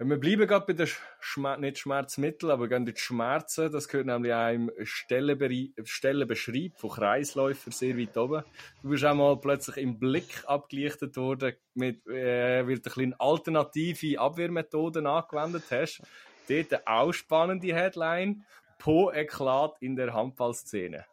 [0.00, 3.72] wir bleiben gerade bei den Schmer nicht Schmerzmitteln, aber gehen die Schmerzen.
[3.72, 8.44] Das gehört nämlich auch im Stellenbeschreib von Kreisläufer sehr weit oben.
[8.82, 14.20] Du bist auch mal plötzlich im Blick abgelichtet worden, mit, äh, weil du ein alternative
[14.20, 16.02] Abwehrmethoden angewendet hast.
[16.48, 18.44] Dort auch spannende Headline.
[18.78, 21.06] Po Eklat in der Handballszene.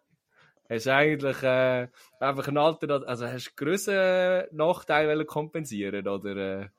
[0.70, 1.88] Hast eigentlich äh,
[2.20, 6.36] einfach ein Alter, also hast du größere Nachteile kompensieren oder?
[6.36, 6.70] Äh?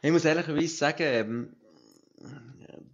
[0.00, 1.56] Ich muss ehrlicherweise sagen, ähm,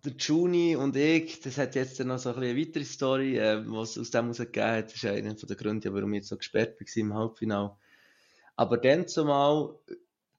[0.05, 3.99] der Juni und ich, das hat jetzt noch so ein eine weitere Story, äh, was
[3.99, 4.87] aus dem herausgegeben hat.
[4.87, 7.77] Das ist einer der Gründe, warum ich jetzt so gesperrt war im Halbfinale.
[8.57, 9.75] Aber dann zumal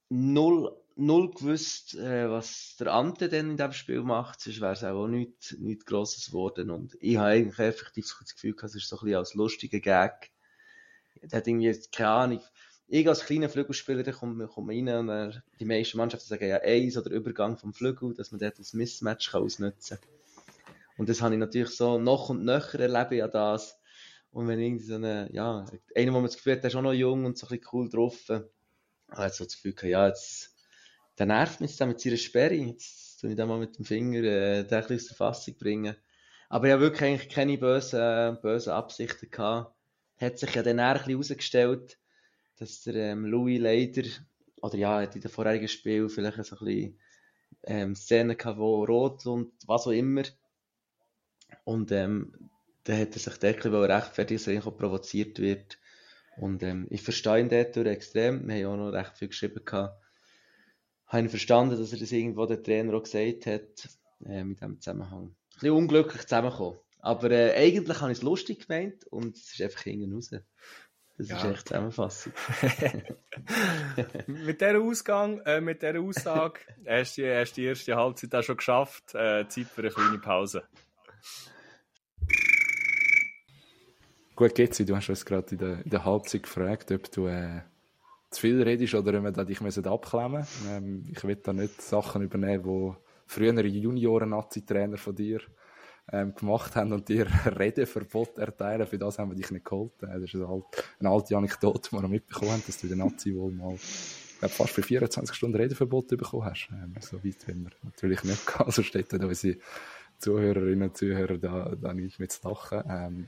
[0.09, 4.83] null, null gewusst, äh, was der Ante denn in diesem Spiel macht, sonst wäre es
[4.83, 6.71] auch nichts, nichts Grosses geworden.
[6.71, 9.79] Und ich habe eigentlich effektiv das Gefühl gehabt, es ist so ein bisschen als lustiger
[9.79, 10.31] Gag.
[11.21, 12.41] Der hat irgendwie, keine Ahnung,
[12.87, 16.97] ich als kleiner Flügelspieler komme komm rein und dann, die meisten Mannschaften sagen ja Eis
[16.97, 20.09] oder Übergang vom Flügel, dass man dort ein Missmatch kann ausnutzen kann.
[20.97, 23.79] Und das habe ich natürlich so noch und nöcher erlebe ja das.
[24.31, 26.81] Und wenn irgendwie so eine, ja, einer, wo man das Gefühl hat, der ist auch
[26.81, 28.29] noch jung und so ein bisschen cool drauf,
[29.09, 30.55] hat so das Gefühl ja, jetzt,
[31.17, 34.23] der nervt mich jetzt mit seiner Sperre, jetzt tue ich den mal mit dem Finger,
[34.23, 35.95] äh, den ein aus der Fassung bringen.
[36.49, 39.73] Aber ich habe wirklich eigentlich keine bösen, äh, bösen Absichten gehabt.
[40.17, 41.97] Hat sich ja dann ein bisschen herausgestellt,
[42.57, 44.03] dass der ähm, Louis leider,
[44.61, 46.99] oder ja, hat in den vorherigen Spielen vielleicht so ein bisschen
[47.63, 50.23] ähm, Szenen gehabt, wo rot und was auch immer.
[51.63, 52.49] Und ähm,
[52.83, 55.79] dann hat er sich wirklich rechtfertigen, dass er auch provoziert wird.
[56.37, 58.47] Und ähm, ich verstehe ihn dort extrem.
[58.47, 60.01] Wir haben auch noch recht viel geschrieben gehabt.
[61.07, 63.89] Habe ihn verstanden, dass er das irgendwo der Trainer auch gesagt hat,
[64.25, 65.23] äh, mit diesem Zusammenhang.
[65.23, 66.79] Ein bisschen unglücklich zusammengekommen.
[66.99, 70.31] Aber äh, eigentlich habe ich es lustig gemeint und es ist einfach hinten raus.
[71.17, 71.37] Das ja.
[71.37, 72.33] ist echt Zusammenfassung.
[74.27, 78.57] mit dieser Ausgang, äh, mit dieser Aussage, hast du, hast die erste Halbzeit auch schon
[78.57, 79.15] geschafft.
[79.15, 80.63] Äh, Zeit für eine kleine Pause.
[84.35, 84.77] Gut, geht's.
[84.77, 87.61] Du hast uns gerade in der, in der Halbzeit gefragt, ob du äh,
[88.31, 92.63] zu viel redest oder ob wir dich abklemmen ähm, Ich will da nicht Sachen übernehmen,
[92.63, 92.93] die
[93.27, 95.39] frühere Junioren-Nazi-Trainer von dir
[96.11, 98.87] ähm, gemacht haben und dir Redeverbot erteilen.
[98.87, 99.93] Für das haben wir dich nicht geholt.
[100.03, 100.63] Äh, das ist halt
[100.99, 103.75] eine alte Anekdote, die wir mitbekommen haben, dass du der Nazi wohl mal
[104.39, 106.69] glaub, fast für 24 Stunden Redeverbot bekommen hast.
[106.71, 108.55] Ähm, so weit wollen wir natürlich nicht gehen.
[108.65, 109.57] Also steht da unsere
[110.19, 112.83] Zuhörerinnen und Zuhörer da, da nicht mit zu lachen.
[112.87, 113.27] Ähm,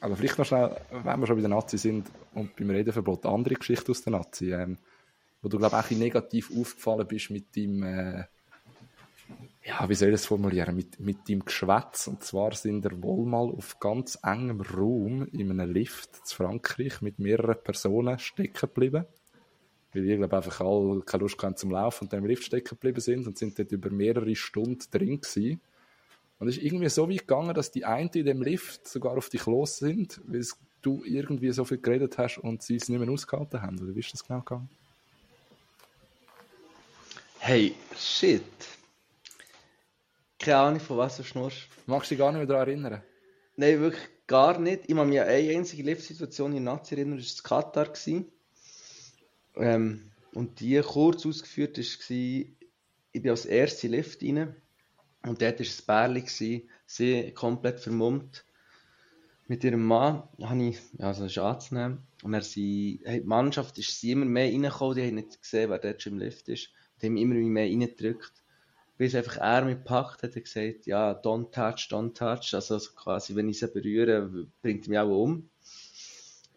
[0.00, 3.34] aber vielleicht noch schnell, wenn wir schon bei der Nazi sind und beim Redeverbot, eine
[3.34, 4.78] andere Geschichte aus der Nazi, ähm,
[5.40, 8.24] wo du, glaube ich, auch negativ aufgefallen bist mit deinem äh,
[9.66, 12.06] ja, wie soll ich das formulieren, mit, mit dem Geschwätz.
[12.06, 17.00] Und zwar sind er wohl mal auf ganz engem Raum in einem Lift zu Frankreich
[17.00, 19.06] mit mehreren Personen stecken geblieben.
[19.94, 22.68] Weil ich glaube einfach alle keine Lust hatten zum Laufen und dann im Lift stecken
[22.68, 25.60] geblieben sind und sind dort über mehrere Stunden drin gewesen.
[26.38, 29.30] Und es ist irgendwie so weit gegangen, dass die einen in dem Lift sogar auf
[29.30, 30.44] dich los sind, weil
[30.82, 33.80] du irgendwie so viel geredet hast und sie es nicht mehr ausgehalten haben.
[33.80, 34.68] Oder wie ist das genau gegangen?
[37.38, 38.42] Hey, shit.
[40.44, 41.68] Keine Ahnung, von was du schnurst.
[41.86, 43.02] Magst du dich gar nicht mehr daran erinnern?
[43.56, 44.82] Nein, wirklich gar nicht.
[44.86, 47.90] Ich habe mich an eine einzige Lift-Situation in Nazi erinnern, das war Katar.
[49.56, 54.54] Ähm, und die kurz ausgeführt war, ich bin als erste Lift rein
[55.22, 58.44] und dort war ein Bärli, sie komplett vermummt.
[59.46, 62.06] Mit ihrem Mann habe ich, also das ist anzunehmen.
[62.22, 65.78] Und er sie, die Mannschaft ist sie immer mehr reingekommen, die haben nicht gesehen, wer
[65.78, 66.68] dort schon im Lift ist.
[67.00, 68.43] Die haben immer mehr reingedrückt.
[68.96, 72.54] Bis einfach er mich gepackt hat und gesagt, ja, don't touch, don't touch.
[72.54, 75.48] Also quasi, wenn ich sie berühre, bringt mich auch um.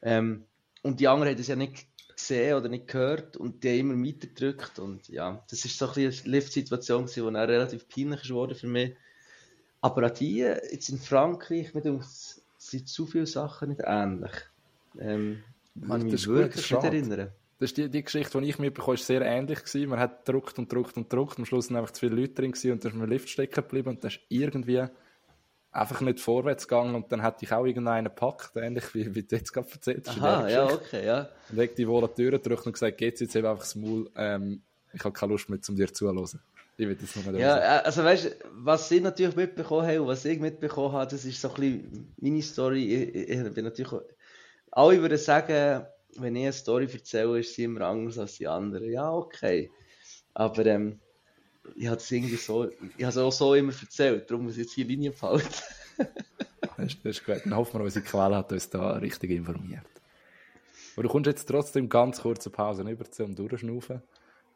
[0.04, 0.46] Ähm,
[0.84, 4.08] und die anderen haben das ja nicht gesehen oder nicht gehört und die haben immer
[4.08, 4.80] weitergedrückt.
[4.80, 8.96] Und ja, das ist so ein eine Lift-Situation, die dann relativ peinlich geworden für mich.
[9.82, 14.32] Aber an die, jetzt in Frankreich, mit uns sind zu viele Sachen nicht ähnlich.
[15.00, 15.44] Ähm,
[15.76, 17.32] man kann mich wirklich nicht erinnern.
[17.60, 19.90] Das ist die, die Geschichte, die ich mitbekomme, ist sehr ähnlich gewesen.
[19.90, 21.40] Man hat gedruckt und gedruckt und gedruckt.
[21.40, 23.30] Am Schluss sind einfach zu viele Leute drin gewesen und dann ist man im Lift
[23.30, 24.86] stecken geblieben und dann ist irgendwie
[25.72, 29.36] einfach nicht vorwärts gegangen und dann hat ich auch irgendeinen gepackt, ähnlich wie, wie du
[29.36, 30.18] jetzt gerade erzählt hast.
[30.20, 31.30] Aha, ja, okay, ja.
[31.52, 33.76] Und hat die wohl an die Tür gedrückt und gesagt, geht's jetzt eben einfach das
[33.76, 34.62] Maul, ähm,
[34.94, 36.40] ich habe keine Lust mehr, um dir zuzuhören.
[36.80, 40.00] Ich will das noch nicht Ja, äh, also weißt du, was sie natürlich mitbekommen haben
[40.02, 42.94] und was ich mitbekommen habe, das ist so ein bisschen meine Story.
[42.94, 44.04] Ich, ich bin natürlich auch,
[44.72, 45.86] alle würden sagen,
[46.22, 48.92] wenn ich eine Story erzähle, ist sie immer anders als die anderen.
[48.92, 49.72] Ja, okay.
[50.34, 51.00] Aber ähm,
[51.76, 54.74] ich habe es irgendwie so, ich habe auch so immer erzählt, darum muss ich jetzt
[54.74, 55.48] hier Linie behalten.
[55.98, 57.42] das, das ist gut.
[57.44, 59.86] Dann hoffen wir, unsere Quelle hat uns da richtig informiert.
[60.96, 64.02] Aber du kommst jetzt trotzdem ganz kurze Pause über zum Durchschnaufen.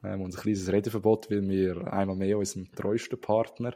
[0.03, 3.75] Ähm, unser kleines Redeverbot, weil wir einmal mehr unserem treuesten Partner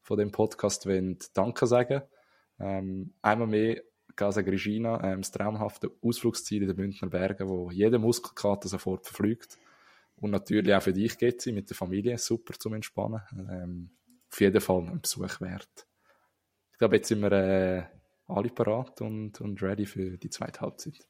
[0.00, 2.02] von dem Podcast wollen Danke sagen.
[2.58, 3.82] Ähm, einmal mehr
[4.16, 9.58] Casa Regina, ähm, das traumhafte Ausflugsziel in den Bündner Bergen, wo jeder Muskelkater sofort verflügt.
[10.16, 13.20] Und natürlich auch für dich geht sie mit der Familie super zum Entspannen.
[13.50, 13.90] Ähm,
[14.30, 15.86] auf jeden Fall ein Besuch wert.
[16.72, 17.84] Ich glaube, jetzt sind wir äh,
[18.26, 21.06] alle parat und, und ready für die zweite Halbzeit.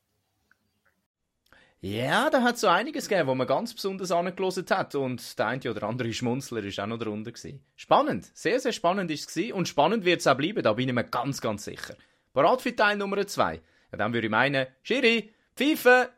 [1.81, 5.71] Ja, da hat so einiges gegeben, wo man ganz besonders angelost hat und der eine
[5.71, 7.33] oder andere Schmunzler ist auch noch darunter.
[7.77, 10.95] Spannend, sehr, sehr spannend ist es und spannend wird es auch bleiben, da bin ich
[10.95, 11.95] mir ganz, ganz sicher.
[12.37, 13.55] Parat für Teil Nummer 2?
[13.93, 16.11] Ja, dann würde ich meinen, Schiri, Pfeife!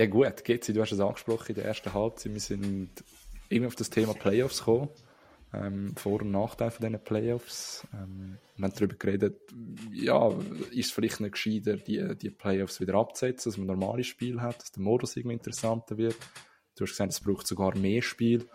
[0.00, 2.88] Ja gut, GC, du hast es angesprochen in der ersten Halbzeit, wir sind
[3.50, 4.88] irgendwie auf das Thema Playoffs gekommen.
[5.52, 7.86] Ähm, Vor- und Nachteil von diesen Playoffs.
[7.92, 9.42] Ähm, wir haben darüber geredet,
[9.92, 10.28] ja,
[10.70, 14.40] ist es vielleicht nicht gescheiter, die, die Playoffs wieder abzusetzen, dass man ein normales Spiel
[14.40, 16.16] hat, dass der Modus irgendwie interessanter wird.
[16.76, 18.48] Du hast gesagt, es braucht sogar mehr Spiel.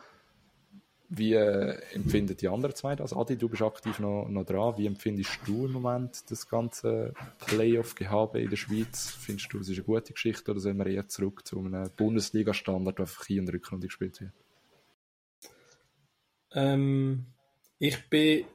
[1.16, 3.14] Wie äh, empfinden die anderen zwei das?
[3.14, 4.76] Adi, du bist aktiv noch, noch dran.
[4.78, 7.14] Wie empfindest du im Moment das ganze
[7.46, 9.16] Playoff-Gehabe in der Schweiz?
[9.20, 12.98] Findest du, es ist eine gute Geschichte oder sollen wir eher zurück zu einem Bundesliga-Standard,
[12.98, 14.32] wo einfach Hin- und Rückrunde gespielt wird?
[16.56, 17.28] Ähm,
[17.78, 18.46] ich bin,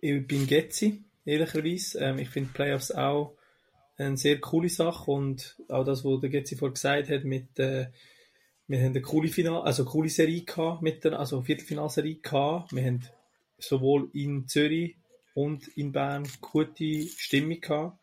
[0.00, 2.00] ich bin Getzi, ehrlicherweise.
[2.00, 3.36] Ähm, ich finde Playoffs auch
[3.98, 7.86] eine sehr coole Sache und auch das, was der Getzi vorhin gesagt hat mit äh,
[8.70, 12.72] wir haben eine coole, Final also coole Serie gehabt, mit der, also Viertelfinalserie gehabt.
[12.72, 13.02] Wir haben
[13.58, 14.94] sowohl in Zürich
[15.34, 17.98] und in Bern gute Stimmung gehabt.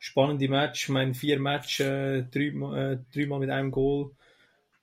[0.00, 4.10] Spannende Match, ich meine, vier Matches, äh, äh, dreimal mit einem Goal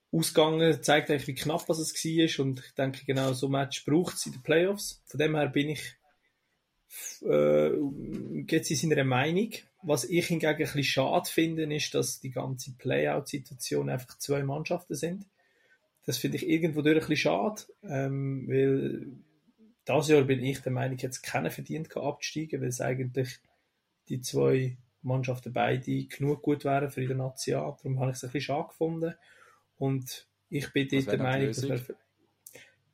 [0.10, 0.82] ausgegangen.
[0.82, 2.46] Zeigt eigentlich, wie knapp es war.
[2.46, 5.04] Und ich denke, genau so ein Match braucht es in den Playoffs.
[5.06, 5.96] Von dem her bin ich,
[7.22, 7.72] äh,
[8.44, 9.52] geht in seiner Meinung.
[9.82, 14.96] Was ich hingegen ein bisschen schade finde, ist, dass die ganze Playout-Situation einfach zwei Mannschaften
[14.96, 15.26] sind.
[16.06, 19.08] Das finde ich irgendwo durch ein bisschen schade, ähm, weil
[19.86, 23.40] das Jahr bin ich der Meinung, jetzt keiner verdient abzusteigen, weil es eigentlich
[24.10, 27.76] die zwei Mannschaften beide genug gut wären für die Nation.
[27.78, 29.14] Darum habe ich es ein bisschen schade gefunden.
[29.78, 31.82] Und ich bin dort der Meinung, dass man,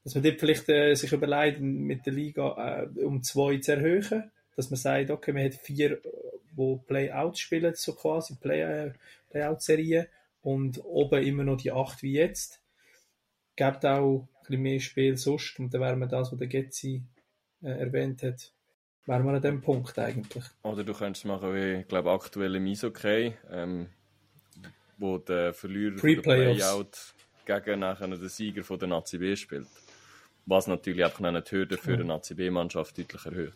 [0.03, 4.31] dass man dort vielleicht äh, sich überlegt, mit der Liga äh, um zwei zu erhöhen.
[4.55, 6.01] Dass man sagt, okay, man hat vier
[6.55, 8.91] wo Playouts spielen, so quasi Play,
[9.29, 10.07] Playout-Serien
[10.41, 12.61] und oben immer noch die acht wie jetzt.
[13.55, 17.03] Gibt auch ein bisschen mehr Spiel sonst und dann wären wir das, was der Getzi
[17.61, 18.51] äh, erwähnt hat,
[19.05, 20.43] wären wir an dem Punkt eigentlich.
[20.63, 23.87] Oder du könntest machen wie, ich glaube, aktuell im Eishockey, ähm,
[24.97, 27.13] wo der Verlierer von der Playout
[27.45, 29.67] gegen nachher den Sieger von der Nazi B spielt.
[30.45, 33.53] Was natürlich einfach eine Hürde für eine Nazi B-Mannschaft deutlich erhöht.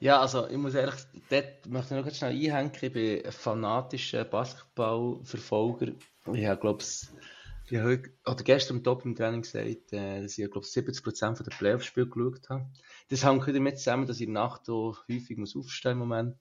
[0.00, 0.96] Ja, also ich muss ehrlich,
[1.30, 5.92] dort möchte ich noch schnell einhängen, ich bin ein fanatischer Basketballverfolger.
[6.32, 10.50] Ich habe, glaube ich, heute, oder gestern im Top im Training gesagt, äh, dass ich,
[10.50, 12.66] glaube 70% der Playoff-Spiele geschaut habe.
[13.08, 16.36] Das hängt damit zusammen, dass ich in der Nacht auch häufig muss aufstehen im Moment.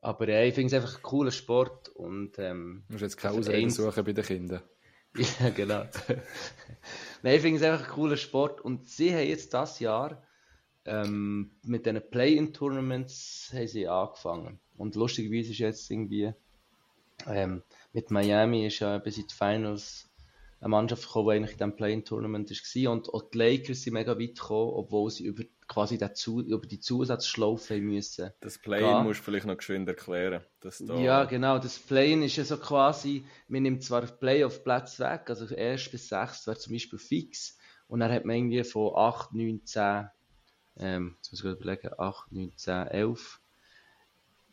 [0.00, 3.38] Aber äh, ich finde es einfach ein cooler Sport und ähm, Du musst jetzt keine
[3.38, 4.62] Ausreden suchen bei den Kindern.
[5.40, 5.84] ja, genau.
[7.22, 10.22] Nein, ich finde es einfach ein cooler Sport und sie haben jetzt das Jahr
[10.84, 14.58] ähm, mit diesen Play-in-Tournaments haben sie angefangen.
[14.76, 16.32] Und lustigerweise ist jetzt irgendwie
[17.26, 20.10] ähm, mit Miami ist ja bis in die Finals
[20.62, 22.92] eine Mannschaft gekommen, die eigentlich in diesem Play-in-Tournament war.
[22.92, 26.78] Und auch die Lakers sind mega weit gekommen, obwohl sie über, quasi dazu, über die
[26.78, 28.30] Zusatzschlaufe müssen.
[28.40, 30.44] Das Play-in musst du vielleicht noch geschwind erklären.
[30.60, 31.58] Dass da ja, genau.
[31.58, 36.46] Das Play-in ist ja so quasi, man nimmt zwar Play-off-Platz weg, also erst bis sechs
[36.46, 37.58] wäre zum Beispiel fix.
[37.88, 40.10] Und dann hat man irgendwie von 8, 9, 10,
[40.78, 43.40] ähm, jetzt muss ich überlegen, 8, 9, 10, 11,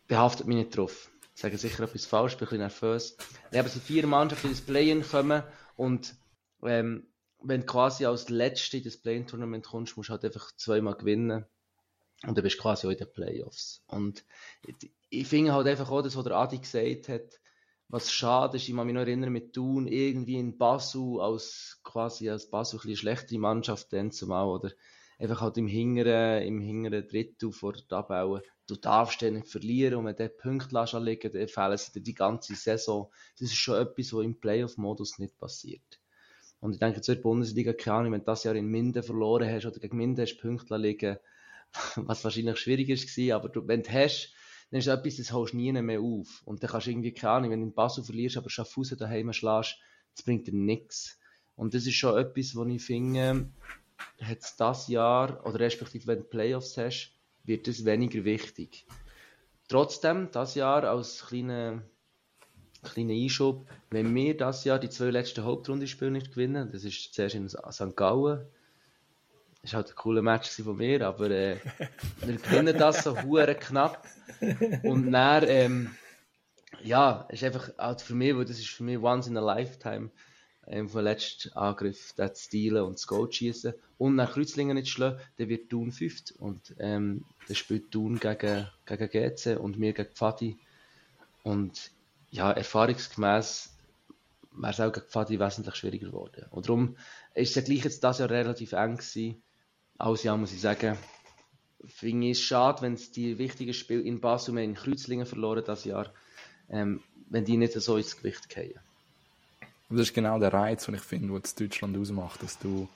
[0.08, 1.12] behaftet mich nicht drauf.
[1.36, 3.17] Ich sage sicher etwas falsch, bin ein bisschen nervös.
[3.52, 5.43] Aber es sind vier Mannschaften, ins Play-in kommen
[5.80, 6.15] und
[6.62, 7.08] ähm,
[7.42, 11.46] wenn du quasi als Letzte in das Play-in-Tournament kommst, musst du halt einfach zweimal gewinnen
[12.28, 13.82] und dann bist du quasi auch in den Playoffs.
[13.88, 14.26] Und
[15.10, 17.39] ich finde halt einfach auch, das, was der Adi gesagt hat,
[17.88, 22.30] was schade ist, ich kann mich noch erinnern, mit Thun irgendwie in Basel als quasi
[22.30, 24.72] als Basel ein bisschen schlechtere Mannschaft dann zumal, oder
[25.20, 28.42] einfach halt im hinteren, im hinteren Drittel vor der Tabelle.
[28.68, 32.02] Du darfst den nicht verlieren und wenn du Punkte lässt liegen, dann fehlen sie dir
[32.02, 33.12] die ganze Saison.
[33.38, 36.00] Das ist schon etwas, was im Playoff-Modus nicht passiert.
[36.62, 39.66] Und ich denke, zur Bundesliga, keine Ahnung, wenn du das Jahr in Minden verloren hast
[39.66, 41.18] oder gegen Minden hast Punkte liegen,
[41.96, 44.34] was wahrscheinlich schwierig war, aber du, wenn du hast,
[44.72, 46.44] dann ist etwas, das holst du nie mehr auf.
[46.46, 49.34] Und dann kannst du irgendwie, keine Ahnung, wenn du in Basel verlierst, aber Schaffhausen daheim
[49.34, 49.78] schlägst,
[50.16, 51.18] das bringt dir nichts.
[51.56, 53.50] Und das ist schon etwas, wo ich finde,
[54.22, 57.12] hat es das Jahr, oder respektive wenn du Playoffs hast,
[57.44, 58.86] wird es weniger wichtig.
[59.68, 61.84] Trotzdem, das Jahr als kleiner
[62.84, 67.36] kleiner Einschub, wenn wir das Jahr die zwei letzten Hauptrundenspiele nicht gewinnen, das ist zuerst
[67.36, 67.96] in St.
[67.96, 68.46] Gallen,
[69.62, 71.58] das war halt ein cooler Match von mir, aber äh,
[72.22, 74.06] wir gewinnen das so hure knapp.
[74.84, 75.96] Und dann, ähm,
[76.82, 80.12] ja, ist einfach halt für mich, weil das ist für mich once in a lifetime,
[80.70, 85.20] ähm, vom letzten Angriff zu stehlen und das Goal schießen und nach Kreuzlingen nicht schlagen,
[85.38, 90.10] dann wird Thun fünft und ähm, dann spielt Thun gegen, gegen GC und wir gegen
[90.12, 90.58] Pfadi
[91.44, 91.92] und
[92.32, 93.76] ja, erfahrungsgemäß
[94.52, 96.46] wäre es auch gegen Pfadi wesentlich schwieriger geworden.
[96.52, 96.98] Und darum
[97.34, 99.42] ist es ja gleich jetzt das Jahr relativ eng gewesen,
[99.98, 100.98] alles Jahr muss ich sagen,
[101.86, 105.64] finde ich es schade, wenn es die wichtigen Spiele in Basel und in Kreuzlingen verloren
[105.66, 106.14] das Jahr,
[106.70, 108.80] ähm, wenn die nicht so ins Gewicht fallen.
[109.89, 112.88] Das ist genau der Reiz, den ich finde, was Deutschland ausmacht, dass du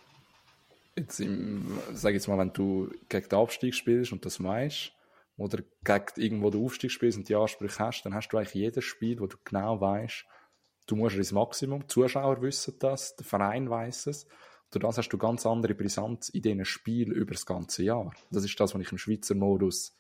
[0.96, 4.92] jetzt im, sag jetzt mal, wenn du gegen den Abstieg spielst und das weißt,
[5.38, 8.84] oder gegen irgendwo den Aufstieg spielst und die Ansprüche hast, dann hast du eigentlich jedes
[8.84, 10.26] Spiel, wo du genau weißt,
[10.88, 14.28] du musst ins Maximum, die Zuschauer wissen das, der Verein weiß es,
[14.70, 18.14] durch das hast du ganz andere Brisanz in diesen Spielen über das ganze Jahr.
[18.32, 19.96] Das ist das, was ich im Schweizer Modus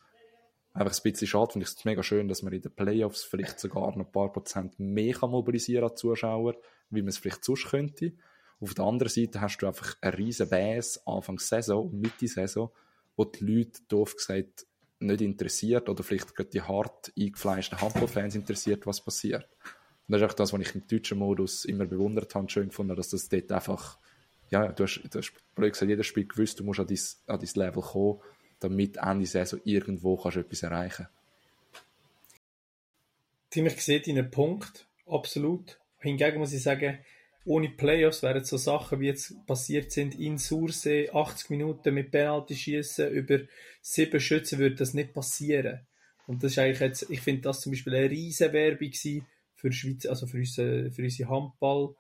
[0.74, 1.66] einfach ein bisschen schade finde.
[1.66, 4.80] Ich es mega schön, dass man in den Playoffs vielleicht sogar noch ein paar Prozent
[4.80, 6.56] mehr kann mobilisieren an Zuschauer,
[6.90, 8.14] wie man es vielleicht sonst könnte.
[8.60, 12.72] Auf der anderen Seite hast du einfach eine riesen Bass Anfang Saison Mitte Saison,
[13.16, 14.66] wo die Leute, doof gesagt,
[15.00, 19.50] nicht interessiert oder vielleicht gerade die hart eingefleischten Handballfans interessiert, was passiert.
[20.08, 22.96] Und das ist auch das, was ich im deutschen Modus immer bewundert habe, schön gefunden,
[22.96, 23.98] dass das dort einfach
[24.50, 27.40] ja, du hast, du hast blöd gesagt, jedes Spiel gewusst, du musst an dein, an
[27.40, 28.20] dein Level kommen,
[28.64, 31.08] damit Ende Saison irgendwo kannst du etwas erreichen
[33.50, 35.78] Tim, ich sehe deinen Punkt, absolut.
[36.00, 36.98] Hingegen muss ich sagen,
[37.46, 42.56] ohne Playoffs wären so Sachen, wie jetzt passiert sind in Sursee, 80 Minuten mit Penalty
[42.56, 43.42] schießen über
[43.82, 45.82] sieben Schützen, würde das nicht passieren.
[46.26, 48.92] Und das ist eigentlich jetzt, ich finde das zum Beispiel eine riesen Werbung
[49.56, 51.96] für Schweiz, also für unsere, für unsere Handball,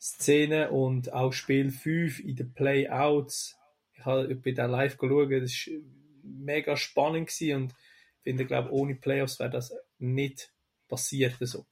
[0.00, 3.56] Szene und auch Spiel 5 in den Playouts.
[3.94, 5.80] Ich habe bei der live geschaut, das war
[6.22, 10.52] mega spannend und ich finde, glaube ohne Playoffs wäre das nicht
[10.88, 11.64] passiert so.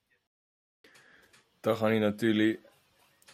[1.63, 2.59] Da kann ich natürlich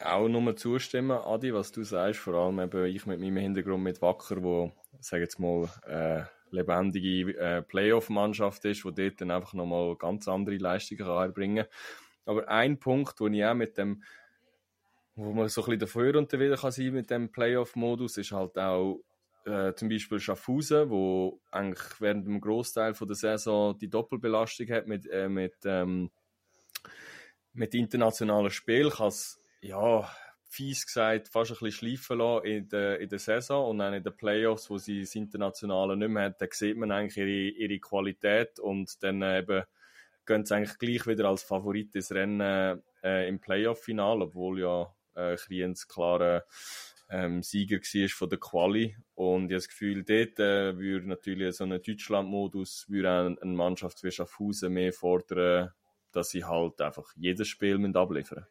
[0.01, 4.03] auch nur zustimmen, Adi, was du sagst, vor allem eben ich mit meinem Hintergrund mit
[4.03, 9.96] Wacker, wo, sage jetzt mal, äh, lebendige äh, Playoff-Mannschaft ist, wo dort dann einfach nochmal
[9.96, 11.66] ganz andere Leistungen kann.
[12.25, 14.03] Aber ein Punkt, wo ich auch mit dem
[15.14, 18.57] wo man so ein bisschen dafür und wieder kann sein mit dem Playoff-Modus, ist halt
[18.59, 19.01] auch
[19.44, 25.07] äh, zum Beispiel Schaffhausen, wo eigentlich während dem Großteil der Saison die Doppelbelastung hat mit,
[25.11, 26.11] äh, mit, ähm,
[27.52, 30.09] mit internationalen Spielen, kann es, ja,
[30.48, 34.03] fies gesagt, fast ein bisschen schleifen lassen in der, in der Saison und dann in
[34.03, 37.80] den Playoffs, wo sie das Internationale nicht mehr hat, da sieht man eigentlich ihre, ihre
[37.80, 39.64] Qualität und dann äh, eben
[40.26, 45.36] gehen sie eigentlich gleich wieder als Favorit ins Rennen äh, im Playoff-Final, obwohl ja äh,
[45.36, 46.45] Kriens klarer
[47.13, 48.97] ähm, Sieger war von der Quali.
[49.15, 54.11] Und ich habe das Gefühl, dort äh, würde natürlich so ein Deutschland-Modus eine Mannschaft wie
[54.11, 55.71] Schaffhausen mehr fordern,
[56.11, 58.47] dass sie halt einfach jedes Spiel abliefern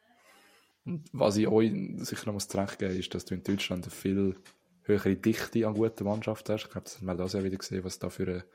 [0.85, 1.03] müssen.
[1.11, 4.35] Was ich euch sicher noch zurecht geben ist, dass du in Deutschland eine viel
[4.83, 6.65] höhere Dichte an guten Mannschaften hast.
[6.65, 8.45] Ich glaube, das hat man das ja wieder gesehen, was da für eine,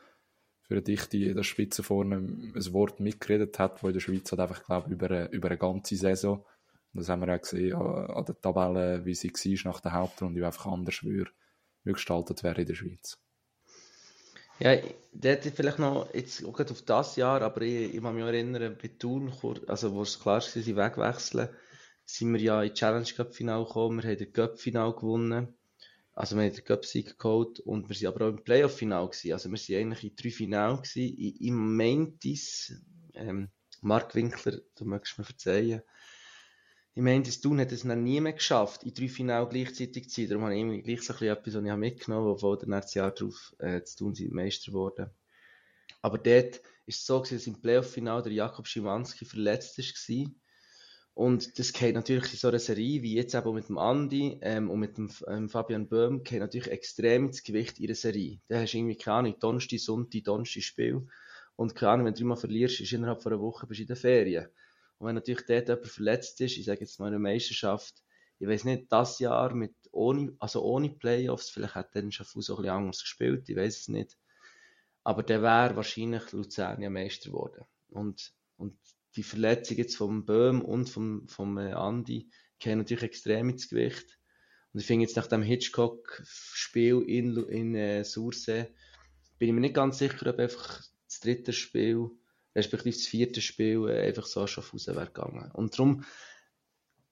[0.62, 4.30] für eine Dichte in der Spitze vorne ein Wort mitgeredet hat, wo in der Schweiz
[4.30, 6.44] halt einfach, glaube über eine, über eine ganze Saison, und
[6.96, 10.44] das haben wir auch gesehen an, der Tabelle, wie sie war nach der Hauptrunde, wie
[10.44, 11.30] einfach anders würde,
[11.84, 13.18] gestaltet wäre in der Schweiz.
[14.58, 14.74] Ja,
[15.12, 18.88] dort vielleicht noch, jetzt auch auf das Jahr, aber ich, ich kann mich erinnern, bei
[18.88, 19.30] Thun,
[19.66, 21.50] also wo es klar war, sie wegwechseln,
[22.06, 25.54] sind wir ja in Challenge Cup Final gekommen, wir haben den Cup Final gewonnen,
[26.14, 29.06] also wir haben den Cup Sieg geholt und wir sind aber auch im Playoff Final
[29.06, 32.34] gewesen, also wir sind eigentlich in drei Final gewesen, ich meinte
[33.12, 33.50] ähm,
[33.82, 35.82] Mark Winkler, du möchtest mir verzeihen,
[36.96, 40.22] ich meine, das Tun hat es noch nie mehr geschafft, in drei Finale gleichzeitig zu
[40.22, 40.30] sein.
[40.30, 43.00] Darum habe ich immer gleich so ein etwas, was ich mitgenommen habe, obwohl der nächste
[43.00, 45.10] Jahr darauf äh, zu tun sind Meister geworden.
[46.00, 50.26] Aber dort ist es so, dass im Playoff-Final der Jakob Schimanski verletzt war.
[51.12, 54.70] Und das geht natürlich in so einer Serie, wie jetzt eben mit dem Andi ähm,
[54.70, 58.40] und mit dem ähm, Fabian Böhm, geht natürlich extrem ins Gewicht in der Serie.
[58.48, 61.06] Da hast du irgendwie, keine Ahnung, Donnerstag, Sonntag, Donnerstag Spiel.
[61.56, 63.88] Und keine Ahnung, wenn du dreimal verlierst, ist innerhalb von einer Woche bist du in
[63.88, 64.48] der Ferien.
[64.98, 68.02] Und wenn natürlich dort jemand verletzt ist, ich sage jetzt mal eine Meisterschaft,
[68.38, 72.58] ich weiß nicht, das Jahr mit ohne, also ohne Playoffs, vielleicht hat dann Schaffhausen auch
[72.58, 74.16] ein bisschen anders gespielt, ich weiß es nicht.
[75.04, 77.64] Aber der wäre wahrscheinlich Luzern ja Meister geworden.
[77.88, 78.76] Und, und
[79.14, 82.28] die Verletzung jetzt vom Böhm und vom, vom äh, Andi
[82.58, 84.18] gehen natürlich extrem ins Gewicht.
[84.72, 88.66] Und ich finde jetzt nach dem Hitchcock-Spiel in, in äh, Sursee,
[89.38, 92.10] bin ich mir nicht ganz sicher, ob einfach das dritte Spiel
[92.56, 95.50] respektive das vierte Spiel, äh, einfach so schon raus wäre gegangen.
[95.52, 96.04] Und darum,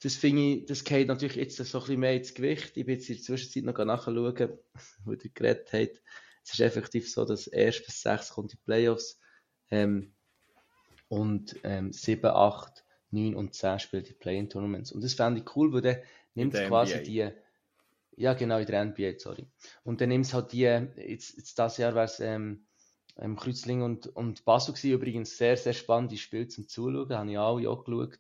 [0.03, 2.77] das finde ich, das geht natürlich jetzt so ein bisschen mehr ins Gewicht.
[2.77, 4.17] Ich bin jetzt in der Zwischenzeit noch nachschauen,
[5.05, 6.03] wo ihr geredet habt.
[6.45, 9.19] Es ist effektiv so, dass erst bis sechs kommt die Playoffs
[9.71, 10.13] ähm,
[11.09, 14.93] und ähm, 7, 8, 9 und 10 spielt die Play-In-Tournaments.
[14.93, 15.97] Und das fände ich cool, weil dann
[16.35, 17.03] nimmt es quasi NBA.
[17.05, 17.31] die
[18.17, 19.47] ja genau, in der NBA, sorry.
[19.83, 22.67] Und dann nimmt es halt die, jetzt, jetzt das Jahr wäre es ähm,
[23.19, 24.93] ähm, Kreuzling und, und Basel gewesen.
[24.93, 27.11] Übrigens sehr, sehr spannendes Spiel zum Zuschauen.
[27.11, 28.19] Habe ich alle auch geschaut.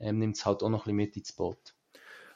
[0.00, 1.74] Ähm, Nimmt es halt auch noch ein bisschen mit ins Boot.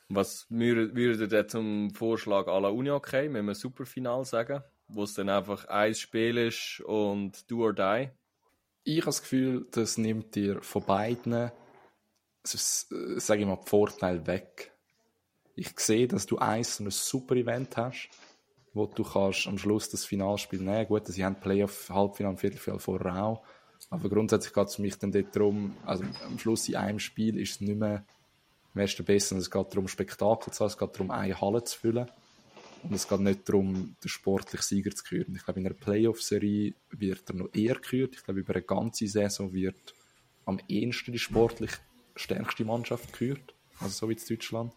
[0.09, 5.15] Was würdet ihr zum Vorschlag à la Uni okay, wenn wir Superfinal sagen, wo es
[5.15, 8.11] dann einfach ein Spiel ist und do or die?
[8.85, 11.51] Ich habe das Gefühl, das nimmt dir von beiden,
[12.45, 14.73] sage ich mal, die Vorteile weg.
[15.57, 18.11] Ich sehe, dass du eins ein super Event hast
[18.77, 20.87] wo du kannst am Schluss das Finalspiel nehmen.
[20.87, 23.43] Gut, sie haben Playoff, Halbfinale Viertelfinale vorher auch.
[23.91, 27.39] Aber grundsätzlich geht es für mich dann dort darum, also am Schluss in einem Spiel
[27.39, 28.05] ist es nicht mehr
[28.75, 29.37] am ersten besser.
[29.37, 32.11] Es geht darum, Spektakel zu haben, es geht darum, eine Halle zu füllen.
[32.83, 35.35] Und es geht nicht darum, den sportlichen Sieger zu küren.
[35.35, 38.15] Ich glaube, in einer Playoff-Serie wird er noch eher gekürt.
[38.15, 39.95] Ich glaube, über eine ganze Saison wird
[40.45, 41.71] am ehesten die sportlich
[42.15, 43.55] stärkste Mannschaft gekürt.
[43.81, 44.73] Also so wie in Deutschland.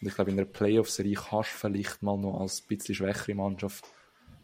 [0.00, 3.34] Und ich glaube, in einer Playoff-Serie kannst du vielleicht mal noch als ein bisschen schwächere
[3.34, 3.84] Mannschaft,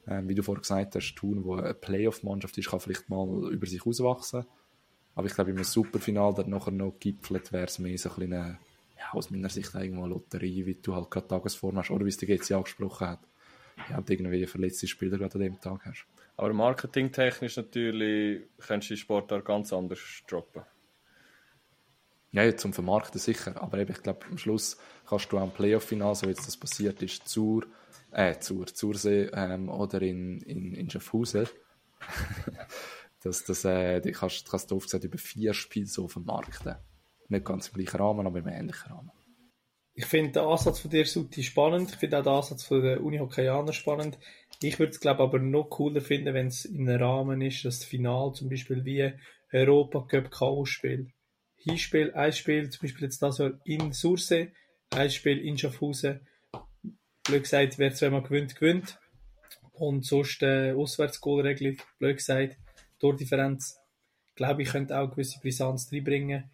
[0.07, 3.67] ähm, wie du vorhin gesagt hast, tun, wo eine Playoff-Mannschaft ist, kann vielleicht mal über
[3.67, 4.47] sich auswachsen.
[5.15, 8.33] Aber ich glaube, einem Superfinal, der nachher noch gipfelt, wäre es mehr so ein bisschen
[8.33, 8.59] eine,
[8.97, 12.11] ja, aus meiner Sicht irgendwo eine Lotterie, wie du halt gerade Tagesform hast, oder wie
[12.11, 13.21] es der GC angesprochen hat.
[13.89, 16.07] Ja, und irgendwie verletzte Spieler gerade an dem Tag hast.
[16.37, 20.63] Aber marketingtechnisch natürlich kannst du die Sportart ganz anders droppen.
[22.33, 23.61] Ja, ja, zum Vermarkten sicher.
[23.61, 24.77] Aber eben, ich glaube, am Schluss
[25.09, 27.67] kannst du am Playoff-Final, so wie jetzt das passiert ist, zur,
[28.13, 31.49] äh, zur, Zursee ähm, oder in, in, in Schaffhausen,
[33.23, 36.77] dass das, äh, die kannst, kannst du oft gesagt, über vier Spiele so vermarkten.
[37.29, 39.11] Nicht ganz im gleichen Rahmen, aber im ähnlichen Rahmen.
[39.95, 41.91] Ich finde den Ansatz von dir, Suti, spannend.
[41.91, 44.19] Ich finde auch den Ansatz von der Uni Hockeyaner spannend.
[44.63, 47.85] Ich würde es, glaube aber noch cooler finden, wenn es in einem Rahmen ist, das
[47.85, 49.13] Final zum Beispiel wie
[49.53, 51.11] Europa Cup K.O.-Spiel
[51.63, 54.53] Hinspiel, ein Spiel, zum Beispiel jetzt das in Sursee,
[54.91, 56.21] ein Spiel in Schaffhausen.
[57.25, 58.99] Blöd gesagt, wer zweimal gewinnt, gewinnt.
[59.73, 62.57] Und sonst äh, Auswärtsgoalregelung, blöd gesagt,
[62.99, 63.79] Tordifferenz,
[64.35, 66.51] glaube ich, könnte auch gewisse Brisanz reinbringen.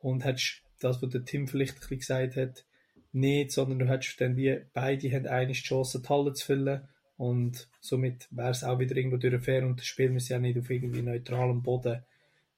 [0.00, 2.64] Und hättest das, was der Tim vielleicht ein bisschen gesagt hat,
[3.12, 6.88] nicht, sondern du hättest dann wie beide haben eine Chance, die Halle zu füllen.
[7.16, 10.58] Und somit wäre es auch wieder irgendwo durch fair und das Spiel muss ja nicht
[10.58, 12.02] auf irgendwie neutralem Boden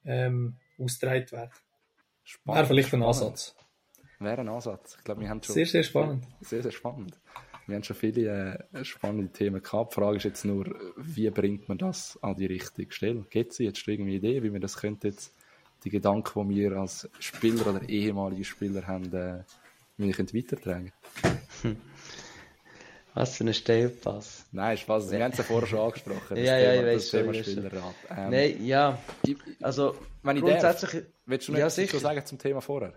[0.05, 1.50] ähm, ausgetragen werden.
[2.24, 2.58] Spannend.
[2.58, 3.54] Wäre vielleicht ein Ansatz.
[4.18, 4.96] Wäre ein Ansatz.
[4.98, 5.54] Ich glaube, wir haben schon.
[5.54, 6.26] Sehr, sehr spannend.
[6.40, 7.18] Sehr, sehr spannend.
[7.66, 9.92] Wir haben schon viele äh, spannende Themen gehabt.
[9.92, 10.66] Die Frage ist jetzt nur,
[10.96, 13.24] wie bringt man das an die richtige Stelle?
[13.30, 15.34] Gibt es jetzt irgendwie eine Idee, wie man das könnte jetzt,
[15.84, 19.42] die Gedanken, die wir als Spieler oder ehemalige Spieler haben, äh,
[19.96, 20.92] wie wir weitertragen
[21.62, 21.76] hm.
[23.14, 24.46] Was für ein Steilpass.
[24.52, 25.10] Nein, Spaß.
[25.10, 26.36] Wir haben es ja vorher schon angesprochen.
[26.36, 27.34] ja, ja, ich weiß schon.
[27.34, 27.94] Spielerrat.
[28.10, 28.98] Ähm, Nein, ja.
[29.60, 30.90] Also, wenn ich grundsätzlich...
[30.90, 32.94] Darf, willst du noch ja, etwas sagen zum Thema vorher?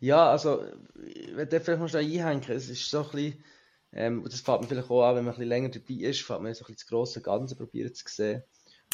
[0.00, 0.64] Ja, also,
[1.04, 2.42] ich werde vielleicht noch schnell einhängen.
[2.48, 3.44] Es ist so ein bisschen,
[3.92, 6.22] Ähm, und das fällt mir vielleicht auch an, wenn man ein bisschen länger dabei ist,
[6.22, 8.42] fällt man so ein bisschen das grosse Ganze probieren zu sehen.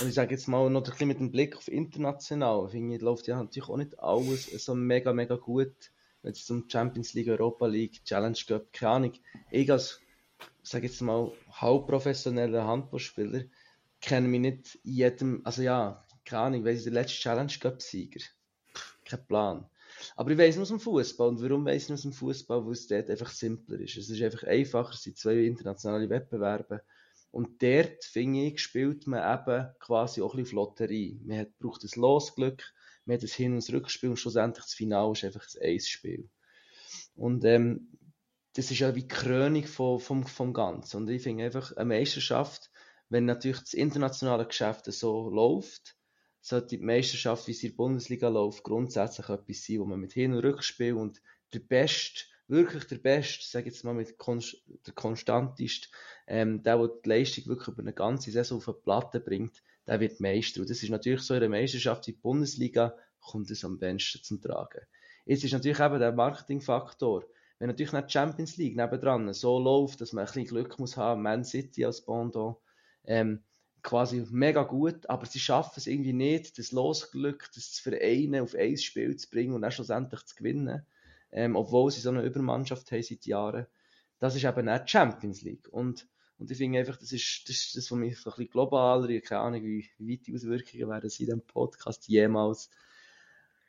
[0.00, 3.02] Und ich sage jetzt mal noch ein bisschen mit dem Blick auf international, finde ich,
[3.02, 7.28] läuft ja natürlich auch nicht alles so mega, mega gut, wenn es um Champions League,
[7.28, 9.12] Europa League, Challenge Cup, keine Ahnung.
[9.50, 10.00] Ich als,
[10.68, 13.44] sage jetzt mal, halbprofessioneller Handballspieler
[14.00, 18.24] kenne mich nicht in jedem, also ja, keine Ahnung, weiss ich, der letzte Challenge Cup-Sieger.
[19.04, 19.66] Kein Plan.
[20.16, 21.28] Aber ich weiss nur aus dem Fußball.
[21.28, 22.64] Und warum weiss ich nur aus dem Fußball?
[22.64, 23.96] Weil es dort einfach simpler ist.
[23.96, 26.82] Es ist einfach einfacher, es sind zwei internationale Wettbewerbe.
[27.30, 31.20] Und dort, finde ich, spielt man eben quasi auch ein bisschen Lotterie.
[31.24, 32.62] Man hat, braucht ein Losglück,
[33.06, 36.28] man hat ein Hin- und Rückspiel und schlussendlich das Finale ist einfach ein Eisspiel.
[37.16, 37.88] Und ähm,
[38.54, 40.98] das ist ja wie die Krönung vom, vom, vom Ganzen.
[40.98, 42.70] Und ich finde einfach, eine Meisterschaft,
[43.08, 45.96] wenn natürlich das internationale Geschäft so läuft,
[46.40, 50.12] sollte die Meisterschaft, wie sie in der Bundesliga läuft, grundsätzlich etwas sein, wo man mit
[50.12, 51.20] Hin- und Rückspiel und
[51.52, 55.88] der Beste, wirklich der Beste, sage jetzt mal mit Konst der konstanteste,
[56.26, 60.00] ähm, der, der die Leistung wirklich über eine ganze Saison auf eine Platte bringt, der
[60.00, 60.60] wird Meister.
[60.60, 64.22] Und das ist natürlich so in der Meisterschaft in der Bundesliga, kommt es am besten
[64.22, 64.82] zum Tragen.
[65.24, 67.24] Jetzt ist natürlich eben der Marketingfaktor.
[67.58, 70.96] Wenn natürlich nicht die Champions League nebendran so läuft, dass man ein bisschen Glück muss
[70.96, 72.56] haben, Man City als Pendant,
[73.04, 73.44] ähm,
[73.84, 78.54] quasi mega gut, aber sie schaffen es irgendwie nicht, das Losglück, das zu vereinen, auf
[78.54, 80.84] ein Spiel zu bringen und dann schlussendlich zu gewinnen,
[81.30, 83.66] ähm, obwohl sie so eine Übermannschaft haben seit Jahren.
[84.18, 85.68] Das ist eben nicht die Champions League.
[85.70, 88.52] Und, und ich finde einfach, das ist das, ist das was mich so ein bisschen
[88.52, 92.70] globaler, keine Ahnung, wie, wie weit die Auswirkungen werden in diesem Podcast jemals.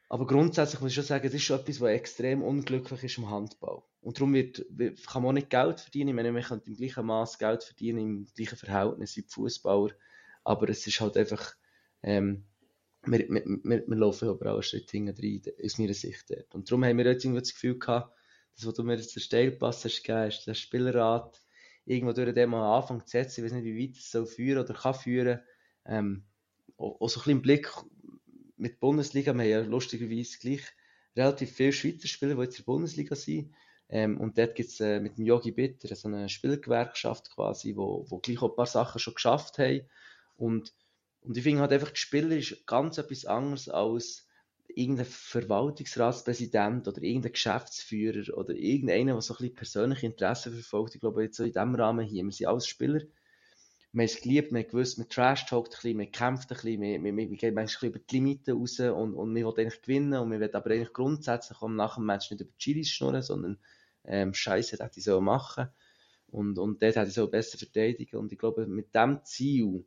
[0.08, 3.30] Aber grundsätzlich muss ich schon sagen, das ist schon etwas, was extrem unglücklich ist im
[3.30, 3.82] Handball.
[4.02, 4.64] Und darum wird,
[5.08, 6.10] kann man auch nicht Geld verdienen.
[6.10, 9.94] Ich meine, man kann im gleichen Maß Geld verdienen, im gleichen Verhältnis wie die Fußballer.
[10.44, 11.56] Aber es ist halt einfach,
[12.04, 12.46] ähm,
[13.04, 16.30] wir, wir, wir, wir laufen aber auch einen Schritt hinten rein, aus meiner Sicht.
[16.30, 16.54] Dort.
[16.54, 18.16] Und darum haben wir jetzt irgendwie das Gefühl gehabt,
[18.56, 21.42] das, was du mir jetzt den Steilpass hast gegeben hast, der Spielerrat,
[21.86, 24.64] irgendwo durch den mal anfangen zu setzen, ich weiß nicht, wie weit es soll führen
[24.64, 25.40] oder kann führen,
[25.86, 26.26] ähm,
[26.78, 27.72] auch, auch so ein bisschen im Blick
[28.58, 30.64] mit Bundesliga, wir haben ja lustigerweise gleich
[31.16, 33.54] relativ viele Schweizer Spieler, die jetzt in der Bundesliga sind,
[33.90, 38.06] ähm, und dort gibt es äh, mit dem Yogi Bitter so eine Spielgewerkschaft quasi, wo,
[38.10, 39.82] wo gleich auch ein paar Sachen schon geschafft haben.
[40.38, 40.74] Und,
[41.22, 44.28] und ich finde halt einfach, die Spieler ist ganz etwas anderes als
[44.68, 50.96] irgendein Verwaltungsratspräsident oder irgendein Geschäftsführer oder irgendeiner, der so ein bisschen persönliche Interessen verfolgt.
[50.96, 53.02] Ich glaube, jetzt so in diesem Rahmen hier, wir sind alles Spieler.
[53.96, 56.82] Wir haben es geliebt, wir haben gewusst, man trash-talkt ein bisschen, man kämpft ein bisschen,
[56.82, 60.20] wir, wir, wir gehen manchmal über die Limiten raus und, und wir wollen eigentlich gewinnen
[60.20, 63.22] und wir wollen aber eigentlich grundsätzlich auch nach dem Match nicht über die Chilis schnurren,
[63.22, 63.58] sondern
[64.04, 65.70] ähm, Scheiße hätte ich so machen
[66.28, 69.86] und, und dort hätte ich so besser verteidigen und ich glaube, mit diesem Ziel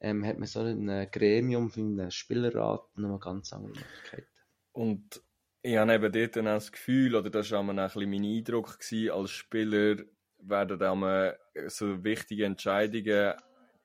[0.00, 4.28] ähm, hat man so ein Gremium für einen Spielerrat noch ganz andere Möglichkeiten.
[4.72, 5.22] Und
[5.62, 8.24] ich habe eben dort dann auch das Gefühl, oder das war auch ein bisschen mein
[8.24, 10.04] Eindruck, gewesen, als Spieler
[10.48, 11.32] werden dann
[11.68, 13.34] so wichtige Entscheidungen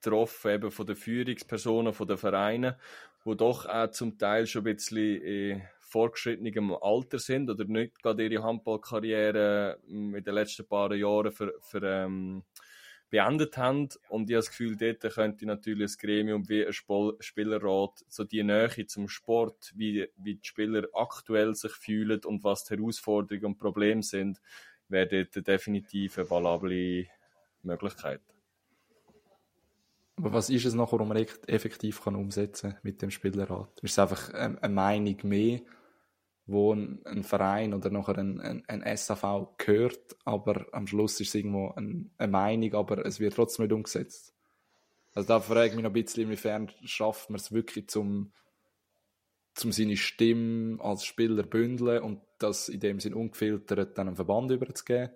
[0.01, 2.75] getroffen, eben von den Führungspersonen, von den Vereinen,
[3.25, 8.25] die doch auch zum Teil schon ein bisschen in fortgeschrittenem Alter sind oder nicht gerade
[8.25, 12.43] ihre Handballkarriere in den letzten paar Jahren für, für ähm,
[13.09, 13.89] beendet haben.
[14.09, 16.73] Und ich habe das Gefühl, dort könnte natürlich ein Gremium wie ein
[17.19, 22.65] Spielerrat so die Nähe zum Sport, wie, wie die Spieler aktuell sich fühlen und was
[22.65, 24.39] die Herausforderungen und Probleme sind,
[24.89, 27.07] wäre dort definitiv eine valable
[27.63, 28.21] Möglichkeit.
[30.17, 33.79] Aber was ist es nachher, was man effektiv kann umsetzen mit dem Spielerrat?
[33.81, 35.61] Ist es einfach eine Meinung mehr,
[36.45, 41.29] wo ein, ein Verein oder nachher ein, ein, ein, SAV gehört, aber am Schluss ist
[41.29, 44.33] es irgendwo ein, eine Meinung, aber es wird trotzdem nicht umgesetzt?
[45.13, 48.33] Also da frage ich mich noch ein bisschen, inwiefern schafft man es wirklich zum,
[49.53, 54.51] zum seine Stimme als Spieler bündeln und das in dem Sinn ungefiltert dann einem Verband
[54.51, 55.11] überzugeben?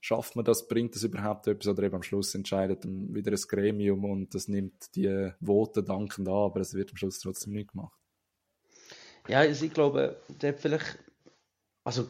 [0.00, 0.68] Schafft man das?
[0.68, 1.66] Bringt das überhaupt etwas?
[1.66, 6.34] Oder eben am Schluss entscheidet wieder ein Gremium und das nimmt die Voten dankend an,
[6.34, 7.98] aber es wird am Schluss trotzdem nicht gemacht.
[9.26, 10.98] Ja, also ich glaube, der vielleicht,
[11.84, 12.06] also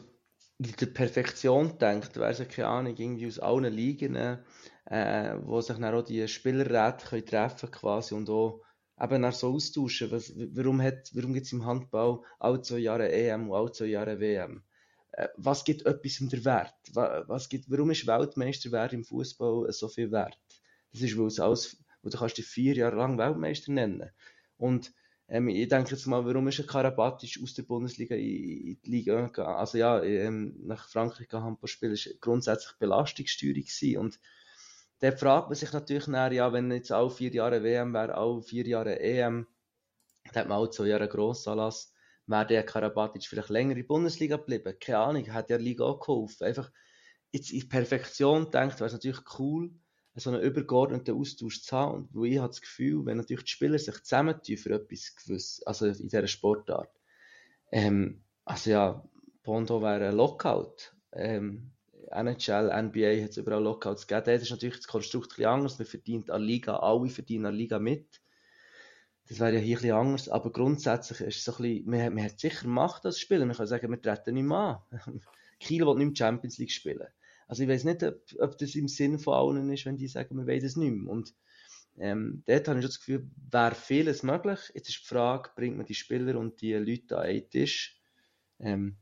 [0.59, 5.77] in der Perfektion denkt, wäre es keine Ahnung, irgendwie aus allen Ligen, äh, wo sich
[5.77, 8.61] dann auch die Spielerräte können treffen quasi und auch
[9.01, 10.11] eben dann so austauschen.
[10.11, 14.19] Was, warum warum gibt es im Handball alle zwei Jahre EM und alle zwei Jahre
[14.19, 14.63] WM?
[15.11, 16.73] Äh, was gibt etwas um den Wert?
[16.93, 20.37] Was gibt, warum ist Weltmeisterwert im Fußball so viel wert?
[20.91, 24.09] Das ist, weil es alles, weil du kannst dich vier Jahre lang Weltmeister nennen.
[24.57, 24.93] Und
[25.27, 29.27] ähm, ich denke jetzt mal, warum ist ein Karabatic aus der Bundesliga in, die Liga
[29.27, 29.55] gegangen?
[29.55, 33.65] Also ja, ähm, nach Frankreich Handball spielen war grundsätzlich Belastungssteuerung
[33.97, 34.19] und
[34.99, 38.41] da fragt man sich natürlich nachher, ja, wenn jetzt alle vier Jahre WM wäre, alle
[38.41, 39.47] vier Jahre EM,
[40.25, 41.93] dann hat man auch zwei Jahre Grossanlass,
[42.27, 44.75] wäre der Karabatic vielleicht länger in der Bundesliga geblieben?
[44.79, 46.43] Keine Ahnung, hat ja die Liga auch geholfen.
[46.43, 46.71] Einfach,
[47.31, 49.71] jetzt in Perfektion denkt, wäre es natürlich cool,
[50.15, 52.09] so einen übergeordneten Austausch zu haben.
[52.11, 55.87] Wo ich habe das Gefühl, wenn natürlich die Spieler sich zusammentun für etwas gewiss, also
[55.87, 56.91] in dieser Sportart,
[57.71, 59.09] ähm, also ja,
[59.43, 60.93] Pondo wäre ein Lockout.
[61.13, 61.71] Ähm,
[62.11, 64.25] NHL, NBA hat es überall Lockouts gegeben.
[64.25, 65.79] Das ist natürlich das Konstrukt ein anders.
[65.79, 68.21] Man verdient an Liga, alle verdienen an Liga mit.
[69.27, 70.29] Das wäre ja hier ein anders.
[70.29, 73.45] Aber grundsätzlich ist es so ein bisschen, man, man hat sicher Macht als Spieler.
[73.45, 75.21] Man kann sagen, wir treten nicht mehr an.
[75.59, 77.07] Kiel will nicht mehr Champions League spielen.
[77.47, 80.37] Also ich weiß nicht, ob, ob, das im Sinn von allen ist, wenn die sagen,
[80.37, 81.11] wir wollen das nicht mehr.
[81.11, 81.33] Und
[81.97, 84.59] ähm, dort habe ich schon das Gefühl, wäre vieles möglich.
[84.73, 87.99] Jetzt ist die Frage, bringt man die Spieler und die Leute an einen Tisch?
[88.59, 88.97] Ähm,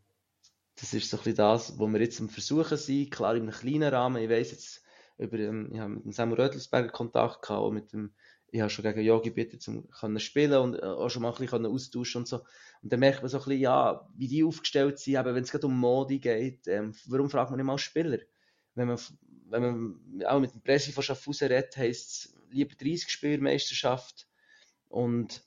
[0.79, 3.11] das ist so ein bisschen das, was wir jetzt am Versuchen sind.
[3.11, 4.21] Klar, in einem kleinen Rahmen.
[4.21, 4.83] Ich weiss jetzt,
[5.17, 8.13] über, ähm, ich habe mit dem Samuel Rödelsberger Kontakt gehabt, auch mit dem,
[8.51, 11.37] ich habe schon gegen Yogi bitte zum können spielen und äh, auch schon mal ein
[11.37, 12.37] bisschen austauschen und so.
[12.83, 15.51] Und dann merkt man so ein bisschen, ja, wie die aufgestellt sind, eben wenn es
[15.51, 18.19] gerade um Modi geht, ähm, warum fragt man nicht mal Spieler?
[18.75, 18.99] Wenn man,
[19.49, 24.27] wenn man auch mit dem Pressi von Schaffhausen redet, heisst es lieber 30 Spielmeisterschaft
[24.89, 25.43] und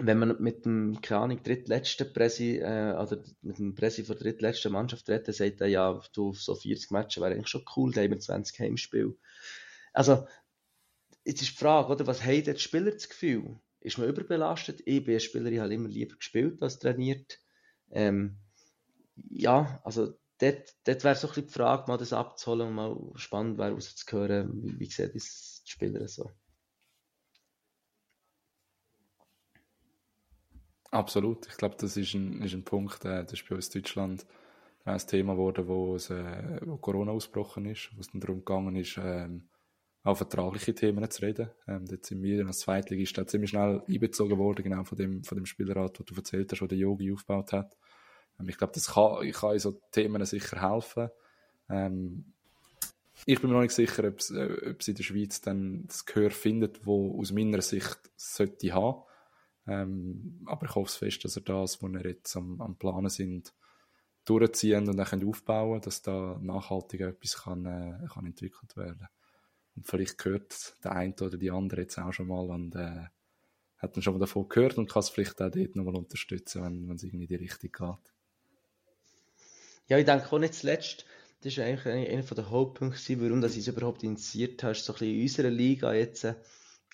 [0.00, 4.72] wenn man mit dem, Ahnung, drittletzten Presi, äh, oder mit dem Presi von der drittletzten
[4.72, 8.10] Mannschaft redet, sagt er, ja, du, so 40 Matches wäre eigentlich schon cool, da haben
[8.10, 9.14] wir 20 Heimspiele.
[9.92, 10.26] Also,
[11.24, 13.58] jetzt ist die Frage, oder, was haben die Spieler das Gefühl?
[13.80, 14.82] Ist man überbelastet?
[14.84, 17.40] Ich bin ein Spieler, ich habe immer lieber gespielt als trainiert.
[17.90, 18.38] Ähm,
[19.30, 22.96] ja, also, dort, dort wäre so ein bisschen die Frage, mal das abzuholen und mal
[23.16, 26.30] spannend wäre, rauszuhören, wie, wie sieht das die Spieler so.
[30.90, 31.46] Absolut.
[31.48, 34.26] Ich glaube, das ist ein, ist ein Punkt, äh, das ist bei uns in Deutschland
[34.84, 38.74] ein Thema geworden, wo, es, äh, wo Corona ausgebrochen ist, wo es dann darum gegangen
[38.76, 39.48] ist, ähm,
[40.02, 41.50] auch vertragliche Themen zu reden.
[41.66, 45.44] Ähm, dort sind wir als Zweitligist ziemlich schnell einbezogen worden, genau von dem, von dem
[45.44, 47.76] Spielrat, wo du erzählt hast, wo der Yogi aufgebaut hat.
[48.40, 51.10] Ähm, ich glaube, das kann, ich kann in so Themen sicher helfen.
[51.68, 52.32] Ähm,
[53.26, 56.30] ich bin mir noch nicht sicher, ob es, äh, in der Schweiz dann das Gehör
[56.30, 59.02] findet, wo aus meiner Sicht sollte haben.
[59.68, 63.52] Ähm, aber ich hoffe fest, dass er das, was wir jetzt am, am Planen sind,
[64.24, 69.08] durchziehen und dann aufbauen dass da nachhaltig etwas kann, äh, kann entwickelt werden
[69.76, 73.06] Und vielleicht gehört der eine oder die andere jetzt auch schon mal und äh,
[73.76, 76.88] hat dann schon mal davon gehört und kann es vielleicht auch dort nochmal unterstützen, wenn,
[76.88, 78.12] wenn es irgendwie in die Richtung geht.
[79.88, 81.06] Ja, ich denke auch nicht zuletzt,
[81.40, 84.98] das ist eigentlich einer der Hauptpunkte, warum das ich es überhaupt initiiert habe, so ein
[84.98, 86.34] bisschen in unserer Liga jetzt, äh,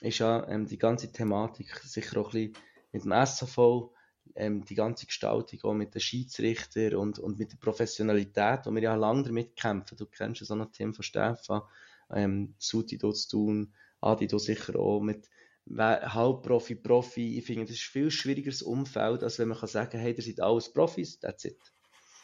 [0.01, 3.91] ist ja ähm, die ganze Thematik sicher auch ein bisschen mit dem SAV,
[4.35, 8.83] ähm, die ganze Gestaltung auch mit den Schiedsrichtern und, und mit der Professionalität, wo wir
[8.83, 9.97] ja lange damit kämpfen.
[9.97, 11.63] Du kennst ja so ein Team von Stefan,
[12.11, 15.29] ähm, Suti dort zu tun, Adi du sicher auch mit
[15.67, 17.39] Halbprofi, Profi.
[17.39, 20.23] Ich finde, das ist ein viel schwierigeres Umfeld, als wenn man kann sagen, hey, ihr
[20.23, 21.59] seid alles Profis, that's it.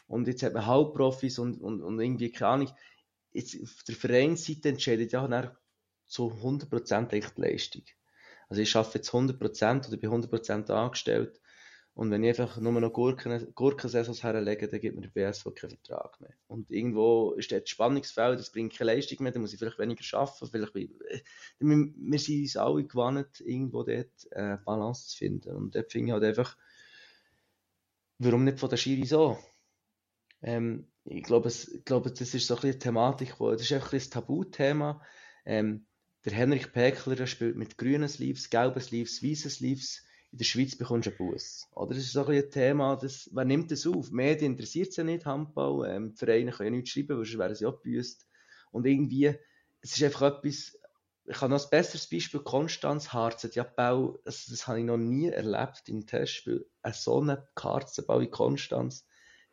[0.06, 2.70] Und jetzt hat man Halbprofis und, und, und irgendwie, keine Ahnung,
[3.32, 5.26] jetzt auf der Vereinsseite entscheidet ja
[6.10, 7.84] zu 100% die Leistung.
[8.48, 11.40] Also ich arbeite jetzt 100% oder bin 100% angestellt.
[11.94, 15.70] Und wenn ich einfach nur noch Gurken, Gurkensaisons herlege, dann gibt mir der BSV keinen
[15.70, 16.32] Vertrag mehr.
[16.46, 20.02] Und irgendwo ist das Spannungsfeld, das bringt keine Leistung mehr, dann muss ich vielleicht weniger
[20.18, 20.46] arbeiten.
[20.46, 21.20] Vielleicht, äh,
[21.58, 25.54] wir sind uns alle gewandt, irgendwo dort äh, Balance zu finden.
[25.54, 26.56] Und dort finde ich halt einfach,
[28.18, 29.38] warum nicht von der Schiri so?
[30.42, 33.62] Ähm, ich glaube, es, ich glaube, das ist so ein bisschen eine Thematik, wo, das
[33.62, 35.02] ist einfach ein Tabuthema.
[35.44, 35.86] Ähm,
[36.24, 40.04] der Henrik Päckler spielt mit grünen Sleeves, gelben Sleeves, weißen Sleeves.
[40.32, 41.66] In der Schweiz bekommst du einen Bus.
[41.74, 41.94] Oder?
[41.94, 44.10] Das ist so ein, Thema, das, wer nimmt das auf?
[44.12, 45.90] Medien interessiert es ja nicht, Handball.
[45.90, 48.26] Ähm, die Vereine können ja nichts schreiben, weil sonst wären sie abgebüßt.
[48.70, 49.34] Und irgendwie,
[49.80, 50.78] es ist einfach etwas,
[51.26, 54.98] ich habe noch ein besseres Beispiel, Konstanz Harz ja Bau, das, das habe ich noch
[54.98, 56.66] nie erlebt im Testspiel.
[56.92, 59.06] So einen Karzenbau wie Konstanz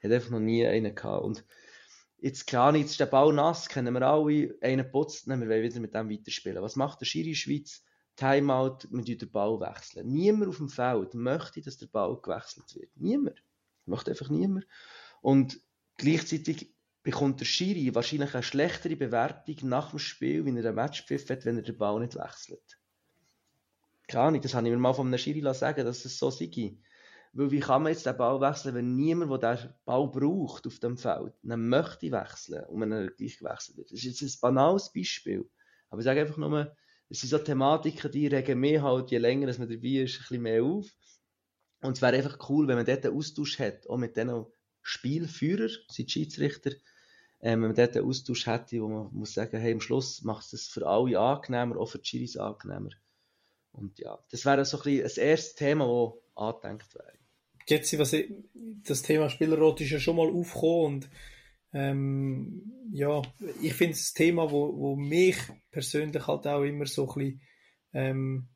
[0.03, 1.23] hat einfach noch nie einen gehabt.
[1.23, 1.43] Und
[2.19, 5.79] Jetzt, Ahnung, jetzt ist der Ball nass, kennen wir alle, einen putzt, wir wollen wieder
[5.79, 6.63] mit dem weiterspielen.
[6.63, 7.83] Was macht der Schiri Schweiz?
[8.15, 10.11] Timeout, wir den Ball wechseln.
[10.11, 12.89] Niemand auf dem Feld möchte, dass der Ball gewechselt wird.
[12.95, 13.43] Niemand.
[13.85, 14.65] Möchte einfach niemand.
[15.21, 15.61] Und
[15.97, 21.29] gleichzeitig bekommt der Schiri wahrscheinlich eine schlechtere Bewertung nach dem Spiel, wenn er einen Matchpfiff
[21.29, 22.79] hat, wenn er den Ball nicht wechselt.
[24.07, 26.79] Keine Ahnung, das habe ich mir mal von einem Schiri sagen dass es so sei.
[27.37, 30.79] Weil wie kann man jetzt den Ball wechseln, wenn niemand, der den Ball braucht auf
[30.79, 33.91] dem Feld, dann möchte wechseln und man gleich gewechselt wird.
[33.91, 35.47] Das ist jetzt ein banales Beispiel.
[35.91, 36.75] Aber ich sage einfach nur,
[37.09, 40.41] es sind so Thematiken, die regen mehr halt, je länger man dabei ist, ein bisschen
[40.41, 40.87] mehr auf.
[41.83, 44.47] Und es wäre einfach cool, wenn man dort einen Austausch hat, auch mit diesen
[44.81, 46.71] Spielführern, sind Schiedsrichter,
[47.39, 50.45] ähm, wenn man dort einen Austausch hätte, wo man muss sagen, hey, am Schluss macht
[50.45, 52.89] es das für alle angenehmer, auch für die Schiris angenehmer.
[53.73, 57.16] Und ja, das wäre so ein bisschen das erste Thema, das angedenkt wäre.
[57.67, 61.09] Jetzt, was ich, das Thema Spielerrot ist ja schon mal aufgekommen und
[61.73, 62.63] Ähm,
[62.93, 63.21] ja,
[63.61, 65.35] ich finde es ein Thema, wo, wo mich
[65.69, 67.41] persönlich halt auch immer so ein bisschen,
[67.93, 68.47] ähm,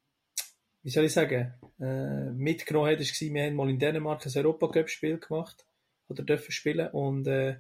[0.82, 4.32] wie soll ich sagen, äh, mitgenommen hat, ist gewesen, wir haben mal in Dänemark ein
[4.34, 5.68] Europacup-Spiel gemacht,
[6.08, 7.60] oder dürfen spielen, und äh,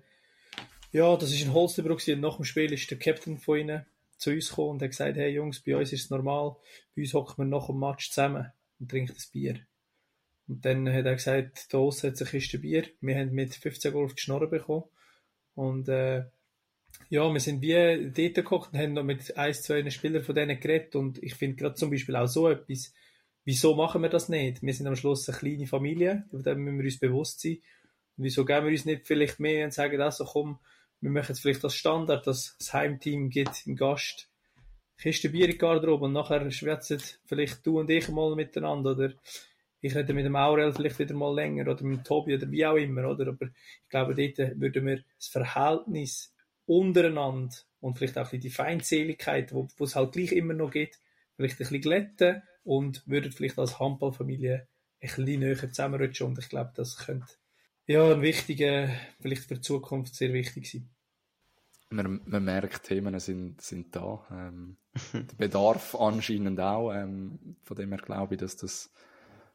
[0.93, 3.85] ja, das ist ein Holstenbruck und nach dem Spiel ist der Captain von ihnen
[4.17, 6.55] zu uns gekommen und hat gesagt, hey Jungs, bei uns ist es normal,
[6.95, 9.59] bei uns hocken wir nach dem Match zusammen und trinken das Bier.
[10.51, 12.83] Und dann hat er gesagt, da hat es eine Kiste Bier.
[12.99, 14.83] Wir haben mit 15 Golf die Schnorren bekommen.
[15.55, 16.25] Und äh,
[17.07, 20.59] ja, wir sind wie dort gekocht und haben noch mit ein, zwei Spielern von denen
[20.59, 20.97] geredet.
[20.97, 22.93] Und ich finde gerade zum Beispiel auch so etwas,
[23.45, 24.61] wieso machen wir das nicht?
[24.61, 27.59] Wir sind am Schluss eine kleine Familie, über dem müssen wir uns bewusst sein.
[28.17, 30.59] Und wieso geben wir uns nicht vielleicht mehr und sagen, also komm,
[30.99, 34.29] wir machen jetzt vielleicht das Standard, dass das Heimteam gibt im Gast
[34.97, 39.13] Kiste Bier in Garderobe und nachher schwätzen vielleicht du und ich mal miteinander oder
[39.81, 42.65] ich rede mit dem Aurel vielleicht wieder mal länger oder mit dem Tobi oder wie
[42.65, 43.27] auch immer, oder?
[43.27, 46.33] Aber ich glaube, dort würden wir das Verhältnis
[46.65, 50.99] untereinander und vielleicht auch die Feindseligkeit, wo, wo es halt gleich immer noch gibt,
[51.35, 54.67] vielleicht ein bisschen glätten und würden vielleicht als Handballfamilie ein
[54.99, 57.33] bisschen näher zusammenrutschen und ich glaube, das könnte
[57.87, 60.89] ja ein wichtiger, vielleicht für die Zukunft sehr wichtig sein.
[61.89, 64.25] Man, man merkt, Themen sind, sind da.
[64.31, 64.77] Ähm,
[65.13, 66.93] der Bedarf anscheinend auch.
[66.93, 68.93] Ähm, von dem her glaube ich, dass das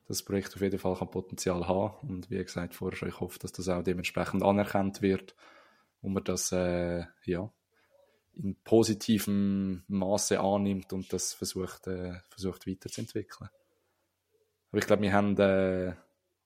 [0.06, 3.38] das Projekt auf jeden Fall kann Potenzial haben und wie gesagt vorher schon, ich hoffe,
[3.38, 5.34] dass das auch dementsprechend anerkannt wird
[6.00, 7.50] und man das äh, ja
[8.34, 13.48] in positivem Maße annimmt und das versucht, äh, versucht weiterzuentwickeln.
[14.70, 15.94] Aber ich glaube, wir haben äh,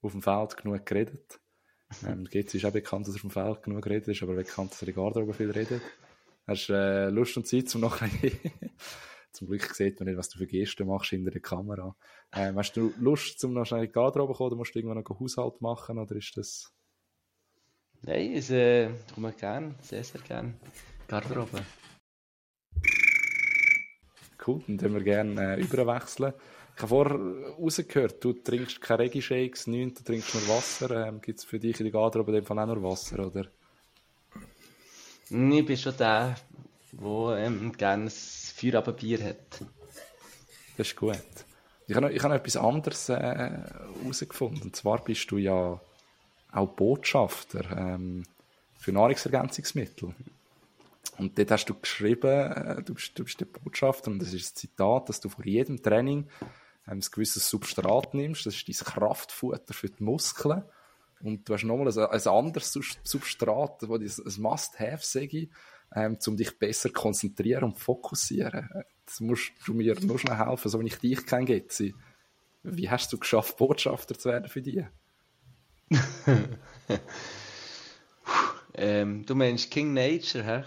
[0.01, 1.39] auf dem Feld genug geredet.
[2.07, 4.71] Ähm, Getz ist auch bekannt, dass er auf dem Feld genug geredet ist, aber bekannt,
[4.71, 5.81] dass er in Garderobe viel redet.
[6.47, 7.99] Hast du äh, Lust und Zeit, um noch
[9.31, 11.95] Zum Glück sieht man nicht, was du für Gesten machst hinter der Kamera.
[12.33, 15.03] Ähm, hast du Lust, zum noch schnell in die Garderobe kommen oder musst du irgendwann
[15.03, 16.71] noch Haushalt machen oder ist das...
[18.01, 20.55] Nein, ich äh, komme gerne, sehr, sehr gerne.
[21.07, 21.63] Garderobe.
[24.45, 26.33] Cool, dann können wir gerne äh, überwechseln.
[26.75, 31.07] Ich habe vorher rausgehört, du trinkst keine Reggae-Shakes, nichts, du trinkst nur Wasser.
[31.07, 33.51] Ähm, Gibt es für dich in der Garderobe in dem Fall auch nur Wasser, oder?
[35.29, 36.35] Ich bin schon der,
[36.91, 38.09] der ähm, gerne
[38.61, 39.65] Feierabendbier hat.
[40.77, 41.17] Das ist gut.
[41.87, 44.61] Ich habe ich habe etwas anderes herausgefunden.
[44.61, 45.81] Äh, und zwar bist du ja
[46.51, 48.23] auch Botschafter ähm,
[48.77, 50.13] für Nahrungsergänzungsmittel.
[51.17, 54.53] Und dort hast du geschrieben, äh, du, bist, du bist der Botschafter, und das ist
[54.53, 56.27] ein Zitat, dass du vor jedem Training
[56.87, 58.45] ähm, ein gewisses Substrat nimmst.
[58.45, 60.63] Das ist dein Kraftfutter für die Muskeln.
[61.23, 63.89] Und du hast nochmal ein, ein anderes Substrat, das
[64.19, 65.49] ein Must-Have, sage
[65.95, 68.69] ähm, um dich besser konzentrieren und fokussieren.
[68.99, 71.93] Jetzt musst du mir nur schnell helfen, so wenn ich dich kenne, Getzi.
[72.63, 74.85] Wie hast du geschafft, Botschafter zu werden für dich?
[78.75, 80.63] ähm, du meinst King Nature, hä?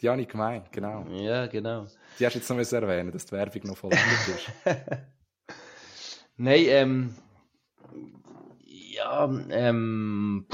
[0.00, 1.06] Die habe ich gemeint, genau.
[1.10, 1.86] Ja, genau.
[2.18, 4.52] Die hast du jetzt noch erwähnen, dass die Werbung noch voll ist.
[6.36, 7.14] Nein, ähm,
[8.64, 10.46] ja, ähm,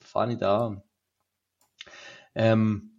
[0.00, 0.82] fange ich da an.
[2.34, 2.91] Ähm,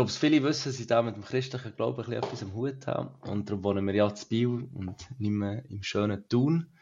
[0.00, 3.14] glaube, viele wissen, dass ich da mit dem christlichen Glauben ein etwas am Hut habe.
[3.30, 6.72] Und darum wohnen wir ja zu Biel und nicht mehr im schönen Thun.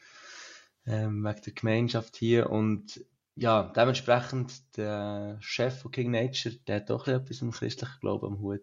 [0.86, 2.48] Ähm, wegen der Gemeinschaft hier.
[2.48, 3.04] Und
[3.34, 8.38] ja, dementsprechend der Chef von King Nature, der hat auch etwas dem christlichen Glauben am
[8.38, 8.62] Hut.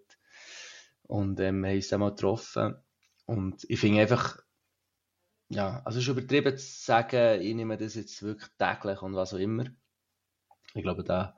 [1.02, 2.76] Und ähm, wir haben uns einmal getroffen.
[3.26, 4.40] Und ich finde einfach,
[5.50, 9.34] ja, also es ist übertrieben zu sagen, ich nehme das jetzt wirklich täglich und was
[9.34, 9.66] auch immer.
[10.74, 11.36] Ich glaube, da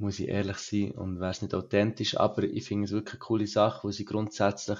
[0.00, 3.20] muss ich ehrlich sein und wäre es nicht authentisch, aber ich finde es wirklich eine
[3.20, 4.78] coole Sache, wo sie grundsätzlich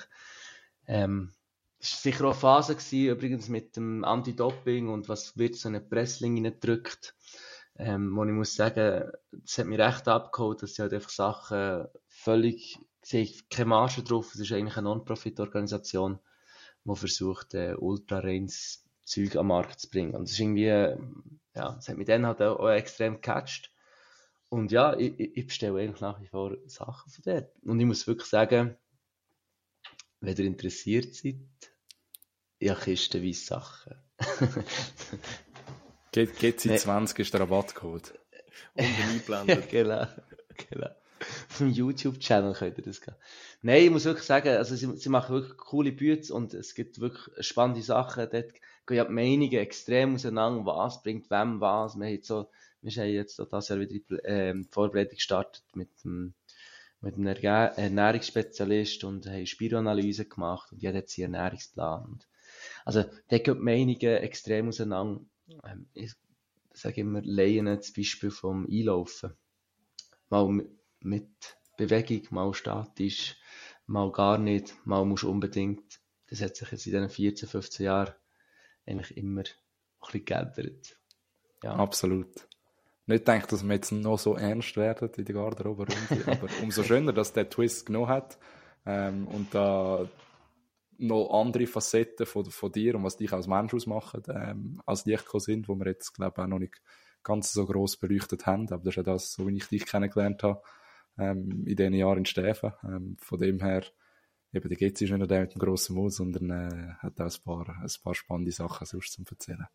[0.87, 1.33] ähm,
[1.79, 5.69] es war sicher auch eine Phase gewesen, übrigens mit dem Anti-Doping und was wird so
[5.69, 7.15] eine Pressling reindrückt,
[7.79, 11.87] ähm, wo ich muss sagen, das hat mich recht abgeholt, dass sie halt einfach Sachen
[12.07, 16.19] völlig, sehe ich keine Marge drauf, es ist eigentlich eine Non-Profit-Organisation,
[16.85, 20.15] die versucht, äh, ultra-reines Zeug am Markt zu bringen.
[20.15, 23.73] Und es ist irgendwie, ja, es hat mich dann halt auch, auch extrem gecatcht
[24.51, 27.51] und ja, ich, ich bestelle eigentlich nach wie vor Sachen von dort.
[27.65, 28.77] Und ich muss wirklich sagen,
[30.21, 31.37] wenn ihr interessiert seid,
[32.59, 33.95] ja, kistenweise Sachen.
[36.15, 38.13] GC20 ist der Rabattcode.
[38.75, 39.63] Und einblenden.
[39.71, 40.07] genau,
[40.69, 40.91] genau.
[41.21, 43.15] Auf dem YouTube-Channel könnt ihr das gehen.
[43.63, 47.01] Nein, ich muss wirklich sagen, also sie, sie machen wirklich coole Bücher und es gibt
[47.01, 48.29] wirklich spannende Sachen.
[48.31, 48.53] Dort
[48.87, 51.97] gehen ja die Meinungen extrem auseinander, was bringt wem was.
[51.99, 52.51] Wir haben so
[52.83, 56.35] wir haben jetzt das Jahr wieder die äh, Vorbereitung gestartet mit dem
[57.01, 62.05] mit einem Ernährungsspezialist und haben Spiroanalyse gemacht und jeder hat seinen Ernährungsplan.
[62.05, 62.29] Und
[62.85, 65.25] also, da gehen die Meinungen extrem auseinander.
[65.65, 66.13] Ähm, ich
[66.73, 69.33] sage immer, Laien das Beispiel vom Einlaufen.
[70.29, 70.67] mal
[71.01, 71.31] mit
[71.77, 73.37] Bewegung, mal statisch,
[73.87, 76.01] mal gar nicht, mal musst unbedingt.
[76.29, 78.15] Das hat sich jetzt in diesen 14, 15 Jahren
[78.87, 79.47] eigentlich immer ein
[80.01, 80.99] bisschen geändert.
[81.63, 81.77] Ja.
[81.77, 82.47] Absolut.
[83.07, 87.13] Nicht denkt, dass wir jetzt noch so ernst werden in der Garderobe-Runde, aber umso schöner,
[87.13, 88.39] dass der Twist genommen hat
[88.87, 90.09] ähm, und da
[90.99, 95.27] noch andere Facetten von, von dir und was dich als Mensch ausmacht, ähm, als Licht
[95.33, 96.81] sind, wo wir jetzt, glaube ich, auch noch nicht
[97.23, 98.69] ganz so gross beleuchtet haben.
[98.69, 100.63] Aber das ist ja das, so wie ich dich kennengelernt habe,
[101.19, 102.73] ähm, in diesen Jahren in Stäfen.
[102.85, 103.85] Ähm, von dem her,
[104.53, 107.43] eben, der geht nicht nur der mit dem grossen Mund, sondern äh, hat auch ein
[107.45, 109.69] paar, ein paar spannende Sachen sonst zum Erzählen.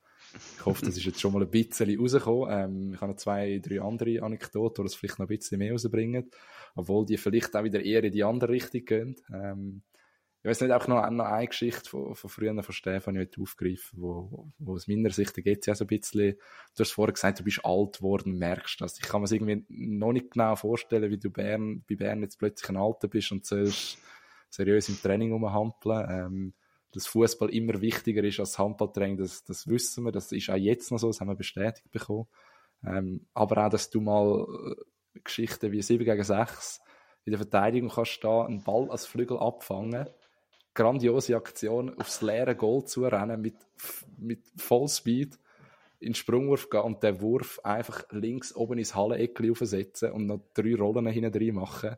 [0.57, 2.49] Ich hoffe, das ist jetzt schon mal ein bisschen rausgekommen.
[2.51, 5.71] Ähm, ich habe noch zwei, drei andere Anekdoten, die das vielleicht noch ein bisschen mehr
[5.71, 6.29] rausbringen,
[6.75, 9.15] obwohl die vielleicht auch wieder eher in die andere Richtung gehen.
[9.33, 9.81] Ähm,
[10.45, 13.99] ich weiß nicht, auch noch, noch eine Geschichte von, von früher von Stefan ich aufgreifen,
[13.99, 16.36] wo, wo aus meiner Sicht, geht es ja so ein bisschen,
[16.75, 18.99] du hast vorher gesagt, du bist alt geworden, merkst das.
[18.99, 22.38] Ich kann mir das irgendwie noch nicht genau vorstellen, wie du Bern, bei Bern jetzt
[22.38, 23.97] plötzlich ein Alter bist und sollst
[24.51, 26.05] seriös im Training rumhampeln.
[26.11, 26.53] Ähm,
[26.95, 30.91] dass Fußball immer wichtiger ist als Handballtraining, das, das wissen wir, das ist auch jetzt
[30.91, 32.27] noch so, das haben wir bestätigt bekommen.
[32.85, 34.47] Ähm, aber auch, dass du mal
[35.13, 36.81] äh, Geschichten wie 7 gegen 6
[37.25, 40.07] in der Verteidigung kannst stehen, einen Ball als Flügel abfangen
[40.75, 43.55] grandiose Aktion, aufs leere Goal zu rennen mit,
[44.17, 45.39] mit Vollspeed
[45.99, 50.41] in den Sprungwurf gehen und den Wurf einfach links oben ins Halleneckli aufsetzen und noch
[50.53, 51.95] drei Rollen hinten drin machen.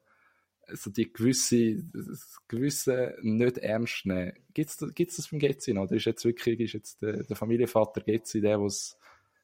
[0.68, 4.34] Also die gewisse, das gewisse nicht ernst nehmen.
[4.54, 8.42] Gibt es das beim Getzi oder ist jetzt wirklich, ist jetzt der, der Familienvater Getzi
[8.42, 8.98] der, der das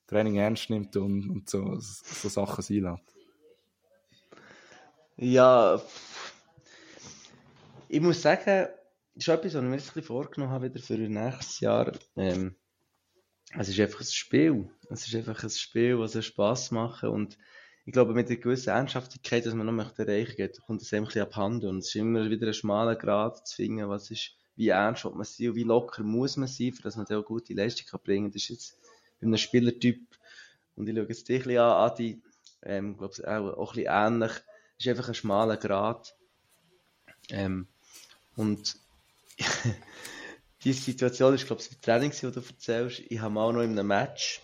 [0.08, 3.04] Training ernst nimmt und, und so, so Sachen sein lässt?
[5.16, 5.82] Ja,
[7.88, 8.68] ich muss sagen,
[9.16, 11.92] das ist etwas, was ich mir jetzt ein vorgenommen habe wieder für nächstes Jahr.
[12.16, 12.56] Ähm,
[13.58, 14.70] es ist einfach ein Spiel.
[14.90, 17.38] Es ist einfach ein Spiel, das Spass machen und
[17.86, 21.04] ich glaube, mit einer gewissen Ernsthaftigkeit, dass man noch möchte erreichen möchte, kommt es ein
[21.04, 24.70] bisschen abhanden und es ist immer wieder ein schmaler Grad zu finden, was ist, wie
[24.70, 27.54] ernst man sein und wie locker muss man sein, für dass man da auch gute
[27.54, 28.32] Leistung kann bringen kann.
[28.32, 28.78] Das ist jetzt
[29.20, 30.00] bei einem Spielertyp,
[30.76, 32.22] und ich schaue jetzt dich ein bisschen an, Adi,
[32.64, 34.32] ähm, glaube ich, auch, auch ein bisschen ähnlich,
[34.78, 36.16] es ist einfach ein schmaler Grad.
[37.30, 37.68] Ähm,
[38.36, 38.78] und
[40.64, 43.00] die Situation ist, glaube ich, das Training, die du erzählst.
[43.08, 44.42] Ich habe mal noch in einem Match,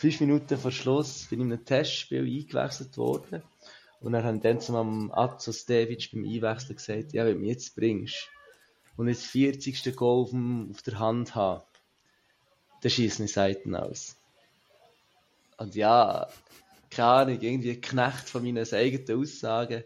[0.00, 3.42] fünf Minuten vor Schluss, bin ich in einem Testspiel eingewechselt worden.
[4.00, 7.76] Und dann haben dann zum Azos Davic beim Einwechseln gesagt, ja, wenn du mich jetzt
[7.76, 8.30] bringst
[8.96, 9.94] und jetzt 40.
[9.94, 11.64] Goal auf, dem, auf der Hand habe,
[12.80, 14.16] dann schießen die Seiten aus.
[15.58, 16.28] Und ja,
[16.88, 19.84] keine Ahnung, irgendwie Knecht von meinen eigenen Aussagen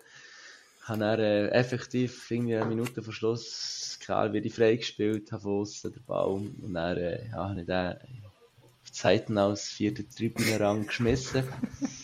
[0.82, 5.62] habe dann äh, effektiv irgendwie eine Minute vor Schluss, klar, wie ich freigespielt habe von
[5.62, 6.54] außen, der Baum.
[6.62, 8.23] Und dann äh, ja, habe ich den
[8.94, 11.44] Seiten aus vierten Tribünenrang geschmissen.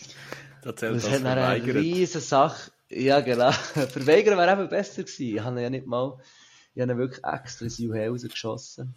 [0.63, 2.71] das zählt das hat eine riesige Sache.
[2.89, 3.53] Ja, genau.
[3.53, 5.37] Verweigern wäre eben besser gewesen.
[5.37, 6.19] Ich habe ja nicht mal,
[6.75, 8.95] ich habe wirklich extra ins Juhe rausgeschossen.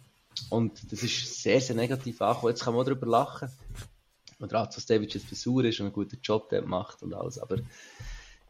[0.50, 2.50] Und das ist sehr, sehr negativ angekommen.
[2.50, 3.48] Jetzt kann man auch darüber lachen.
[4.40, 7.38] Und Razos David jetzt Besuch ist und einen guten Job dort macht und alles.
[7.38, 7.58] Aber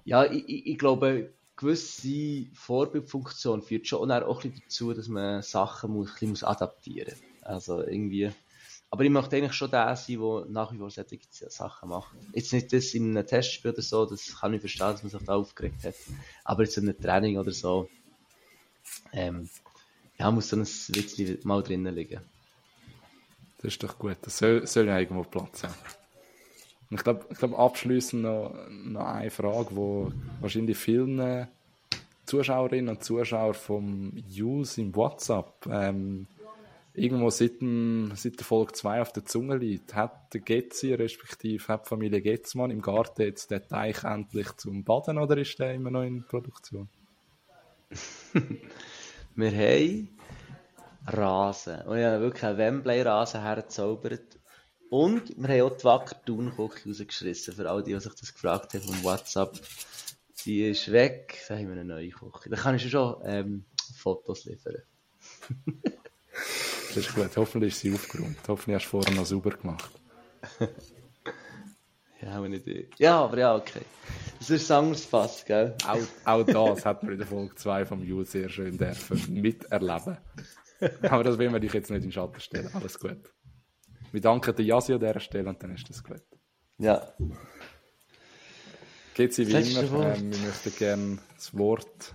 [0.05, 5.43] ja, ich, ich, ich glaube, gewisse Vorbildfunktion führt schon auch ein bisschen dazu, dass man
[5.43, 7.43] Sachen muss, ein bisschen muss adaptieren muss.
[7.45, 8.33] Also irgendwie.
[8.95, 11.19] Aber ich möchte eigentlich schon der sein, der nach wie vor solche
[11.51, 12.15] Sachen macht.
[12.33, 15.25] Jetzt nicht das in einem Testspiel oder so, das kann ich verstehen, dass man sich
[15.25, 15.97] da aufgeregt hat.
[16.45, 17.89] Aber jetzt in einem Training oder so,
[19.13, 19.51] ähm,
[20.17, 22.21] ja, muss so ein Witzchen mal drinnen liegen.
[23.57, 24.17] Das ist doch gut.
[24.23, 25.75] Das soll, soll ja irgendwo Platz haben.
[26.89, 31.49] Und ich glaube, ich glaub, abschließend noch, noch eine Frage, die wahrscheinlich vielen
[32.27, 36.29] Zuschauerinnen und Zuschauern vom Use im WhatsApp ähm,
[36.95, 39.95] irgendwo seit, dem, seit der Folge 2 auf der Zunge liegt.
[39.95, 44.85] Hat der Getzi, respektive hat die Familie Getzmann im Garten jetzt den Teich endlich zum
[44.85, 46.89] Baden oder ist der immer noch in Produktion?
[49.37, 50.09] Wir haben
[51.07, 51.83] Rasen.
[51.83, 54.39] Und ich habe wirklich einen Wembley-Rasen hergezaubert.
[54.91, 58.75] Und wir haben auch die Wacker Thun-Küche rausgeschissen, für all die, die sich das gefragt
[58.75, 59.59] haben vom WhatsApp.
[60.45, 62.49] Die ist weg, da haben wir eine neue Küche.
[62.49, 63.65] Da kann ich schon ähm,
[63.97, 64.83] Fotos liefern.
[66.95, 68.37] das ist gut, hoffentlich ist sie aufgeräumt.
[68.47, 69.91] Hoffentlich hast du vorher noch sauber gemacht.
[72.23, 72.67] ja, aber nicht
[72.99, 73.83] Ja, aber ja, okay.
[74.39, 75.75] Das ist ein anderes Fass, gell?
[75.87, 80.19] Auch, auch das hat man in der Folge 2 vom Jules sehr schön dürfen miterleben.
[81.03, 82.71] Aber das will man dich jetzt nicht in den Schatten stellen.
[82.75, 83.33] Alles gut.
[84.13, 86.23] Wir danken der Yasi an dieser Stelle und dann ist das gut.
[86.79, 87.15] Ja.
[89.15, 90.15] Geht sie wie immer.
[90.15, 92.15] Ähm, wir möchten gerne das Wort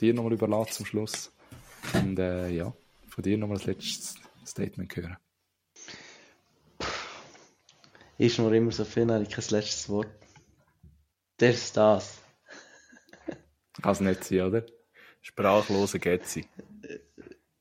[0.00, 1.32] dir nochmal überlassen zum Schluss.
[1.94, 2.72] Und äh, ja,
[3.08, 4.19] von dir nochmal das letzte
[4.50, 5.16] Statement hören.
[8.18, 10.08] ist nur immer so viel, habe ich kein letztes Wort.
[11.38, 12.22] Das ist das.
[13.82, 14.66] Kann es nicht sein, oder?
[15.22, 16.46] Sprachlose Getzi.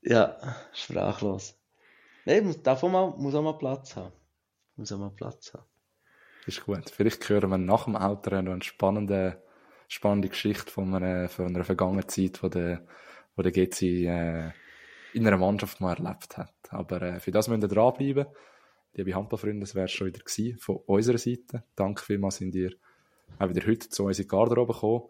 [0.01, 0.37] Ja,
[0.73, 1.57] sprachlos.
[2.25, 4.13] Nein, muss, davon mal, muss auch mal Platz haben.
[4.75, 5.65] Muss auch mal Platz haben.
[6.45, 6.89] Ist gut.
[6.89, 9.41] Vielleicht hören wir nach dem Outro noch eine spannende,
[9.87, 12.85] spannende Geschichte von einer, von einer vergangenen Zeit, wo der,
[13.35, 14.51] wo der Gezi äh,
[15.13, 16.53] in einer Mannschaft mal erlebt hat.
[16.69, 18.25] Aber äh, für das müssen wir dranbleiben.
[18.93, 21.63] Liebe Handballfreunde, das wäre schon wieder gewesen von unserer Seite.
[21.75, 22.73] Danke vielmals, sind ihr
[23.37, 25.03] auch wieder heute zu uns in die Garderobe gekommen,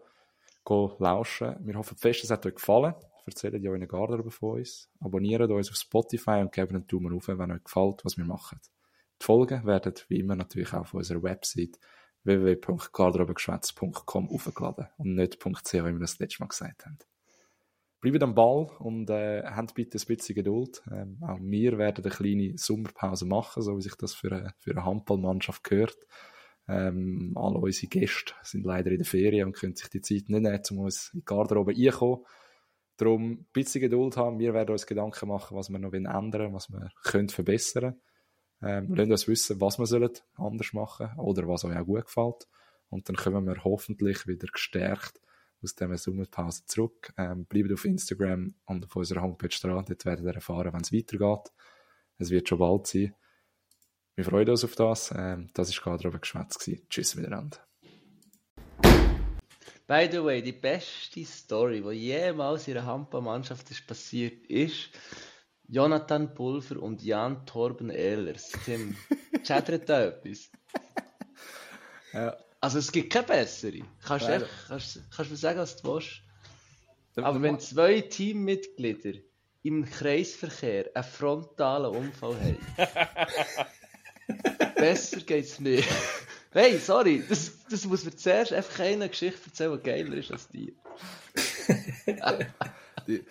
[0.64, 1.56] gehen lauschen.
[1.60, 2.94] Wir hoffen fest, es hat euch gefallen.
[3.26, 4.88] Erzählt ja der Garderobe von uns.
[5.00, 8.60] Abonniert uns auf Spotify und gebt einen Daumen hoch, wenn euch gefällt, was wir machen.
[9.20, 11.78] Die Folgen werden wie immer natürlich auch auf unserer Website
[12.24, 16.98] www.garderobegeschwätz.com aufgeladen und nicht .ch, wie wir das letzte Mal gesagt haben.
[18.00, 20.82] Bleibt am Ball und äh, habt bitte ein bisschen Geduld.
[20.90, 24.70] Ähm, auch wir werden eine kleine Sommerpause machen, so wie sich das für eine, für
[24.70, 25.98] eine Handballmannschaft gehört.
[26.66, 30.42] Ähm, alle unsere Gäste sind leider in der Ferien und können sich die Zeit nicht
[30.42, 32.24] nehmen, um uns in die Garderobe reinzukommen.
[32.96, 34.38] Darum ein bisschen Geduld haben.
[34.38, 37.96] Wir werden uns Gedanken machen, was wir noch ändern wollen, was wir können verbessern
[38.60, 38.88] können.
[38.88, 42.48] Ähm, lasst uns wissen, was wir anders machen sollen oder was euch auch gut gefällt.
[42.88, 45.20] Und dann kommen wir hoffentlich wieder gestärkt
[45.62, 47.12] aus dieser Sommerpause zurück.
[47.16, 49.84] Ähm, bleibt auf Instagram und auf unserer Homepage dran.
[49.86, 51.52] Dort werdet ihr erfahren, wenn es weitergeht.
[52.18, 53.14] Es wird schon bald sein.
[54.14, 55.12] Wir freuen uns auf das.
[55.16, 56.70] Ähm, das war gerade oben geschwätzt.
[56.88, 57.58] Tschüss miteinander.
[59.86, 64.90] By the way, die beste Story, die jemals in einer Handballmannschaft ist passiert, ist
[65.66, 68.52] Jonathan Pulver und Jan Torben Ehlers.
[68.64, 68.96] Tim,
[69.42, 70.50] chattert da etwas?
[72.12, 72.36] Ja.
[72.60, 73.80] Also es gibt keine bessere.
[74.04, 76.22] Kannst du echt- kannst, kannst du mir sagen, was du willst?
[77.16, 79.18] Aber wenn zwei Teammitglieder
[79.62, 82.58] im Kreisverkehr einen frontalen Unfall haben,
[84.76, 85.88] besser geht's nicht.
[86.52, 90.48] Hey, sorry, das, das muss mir zuerst einfach eine Geschichte erzählen, die geiler ist als
[90.48, 90.74] die.
[93.06, 93.24] Die,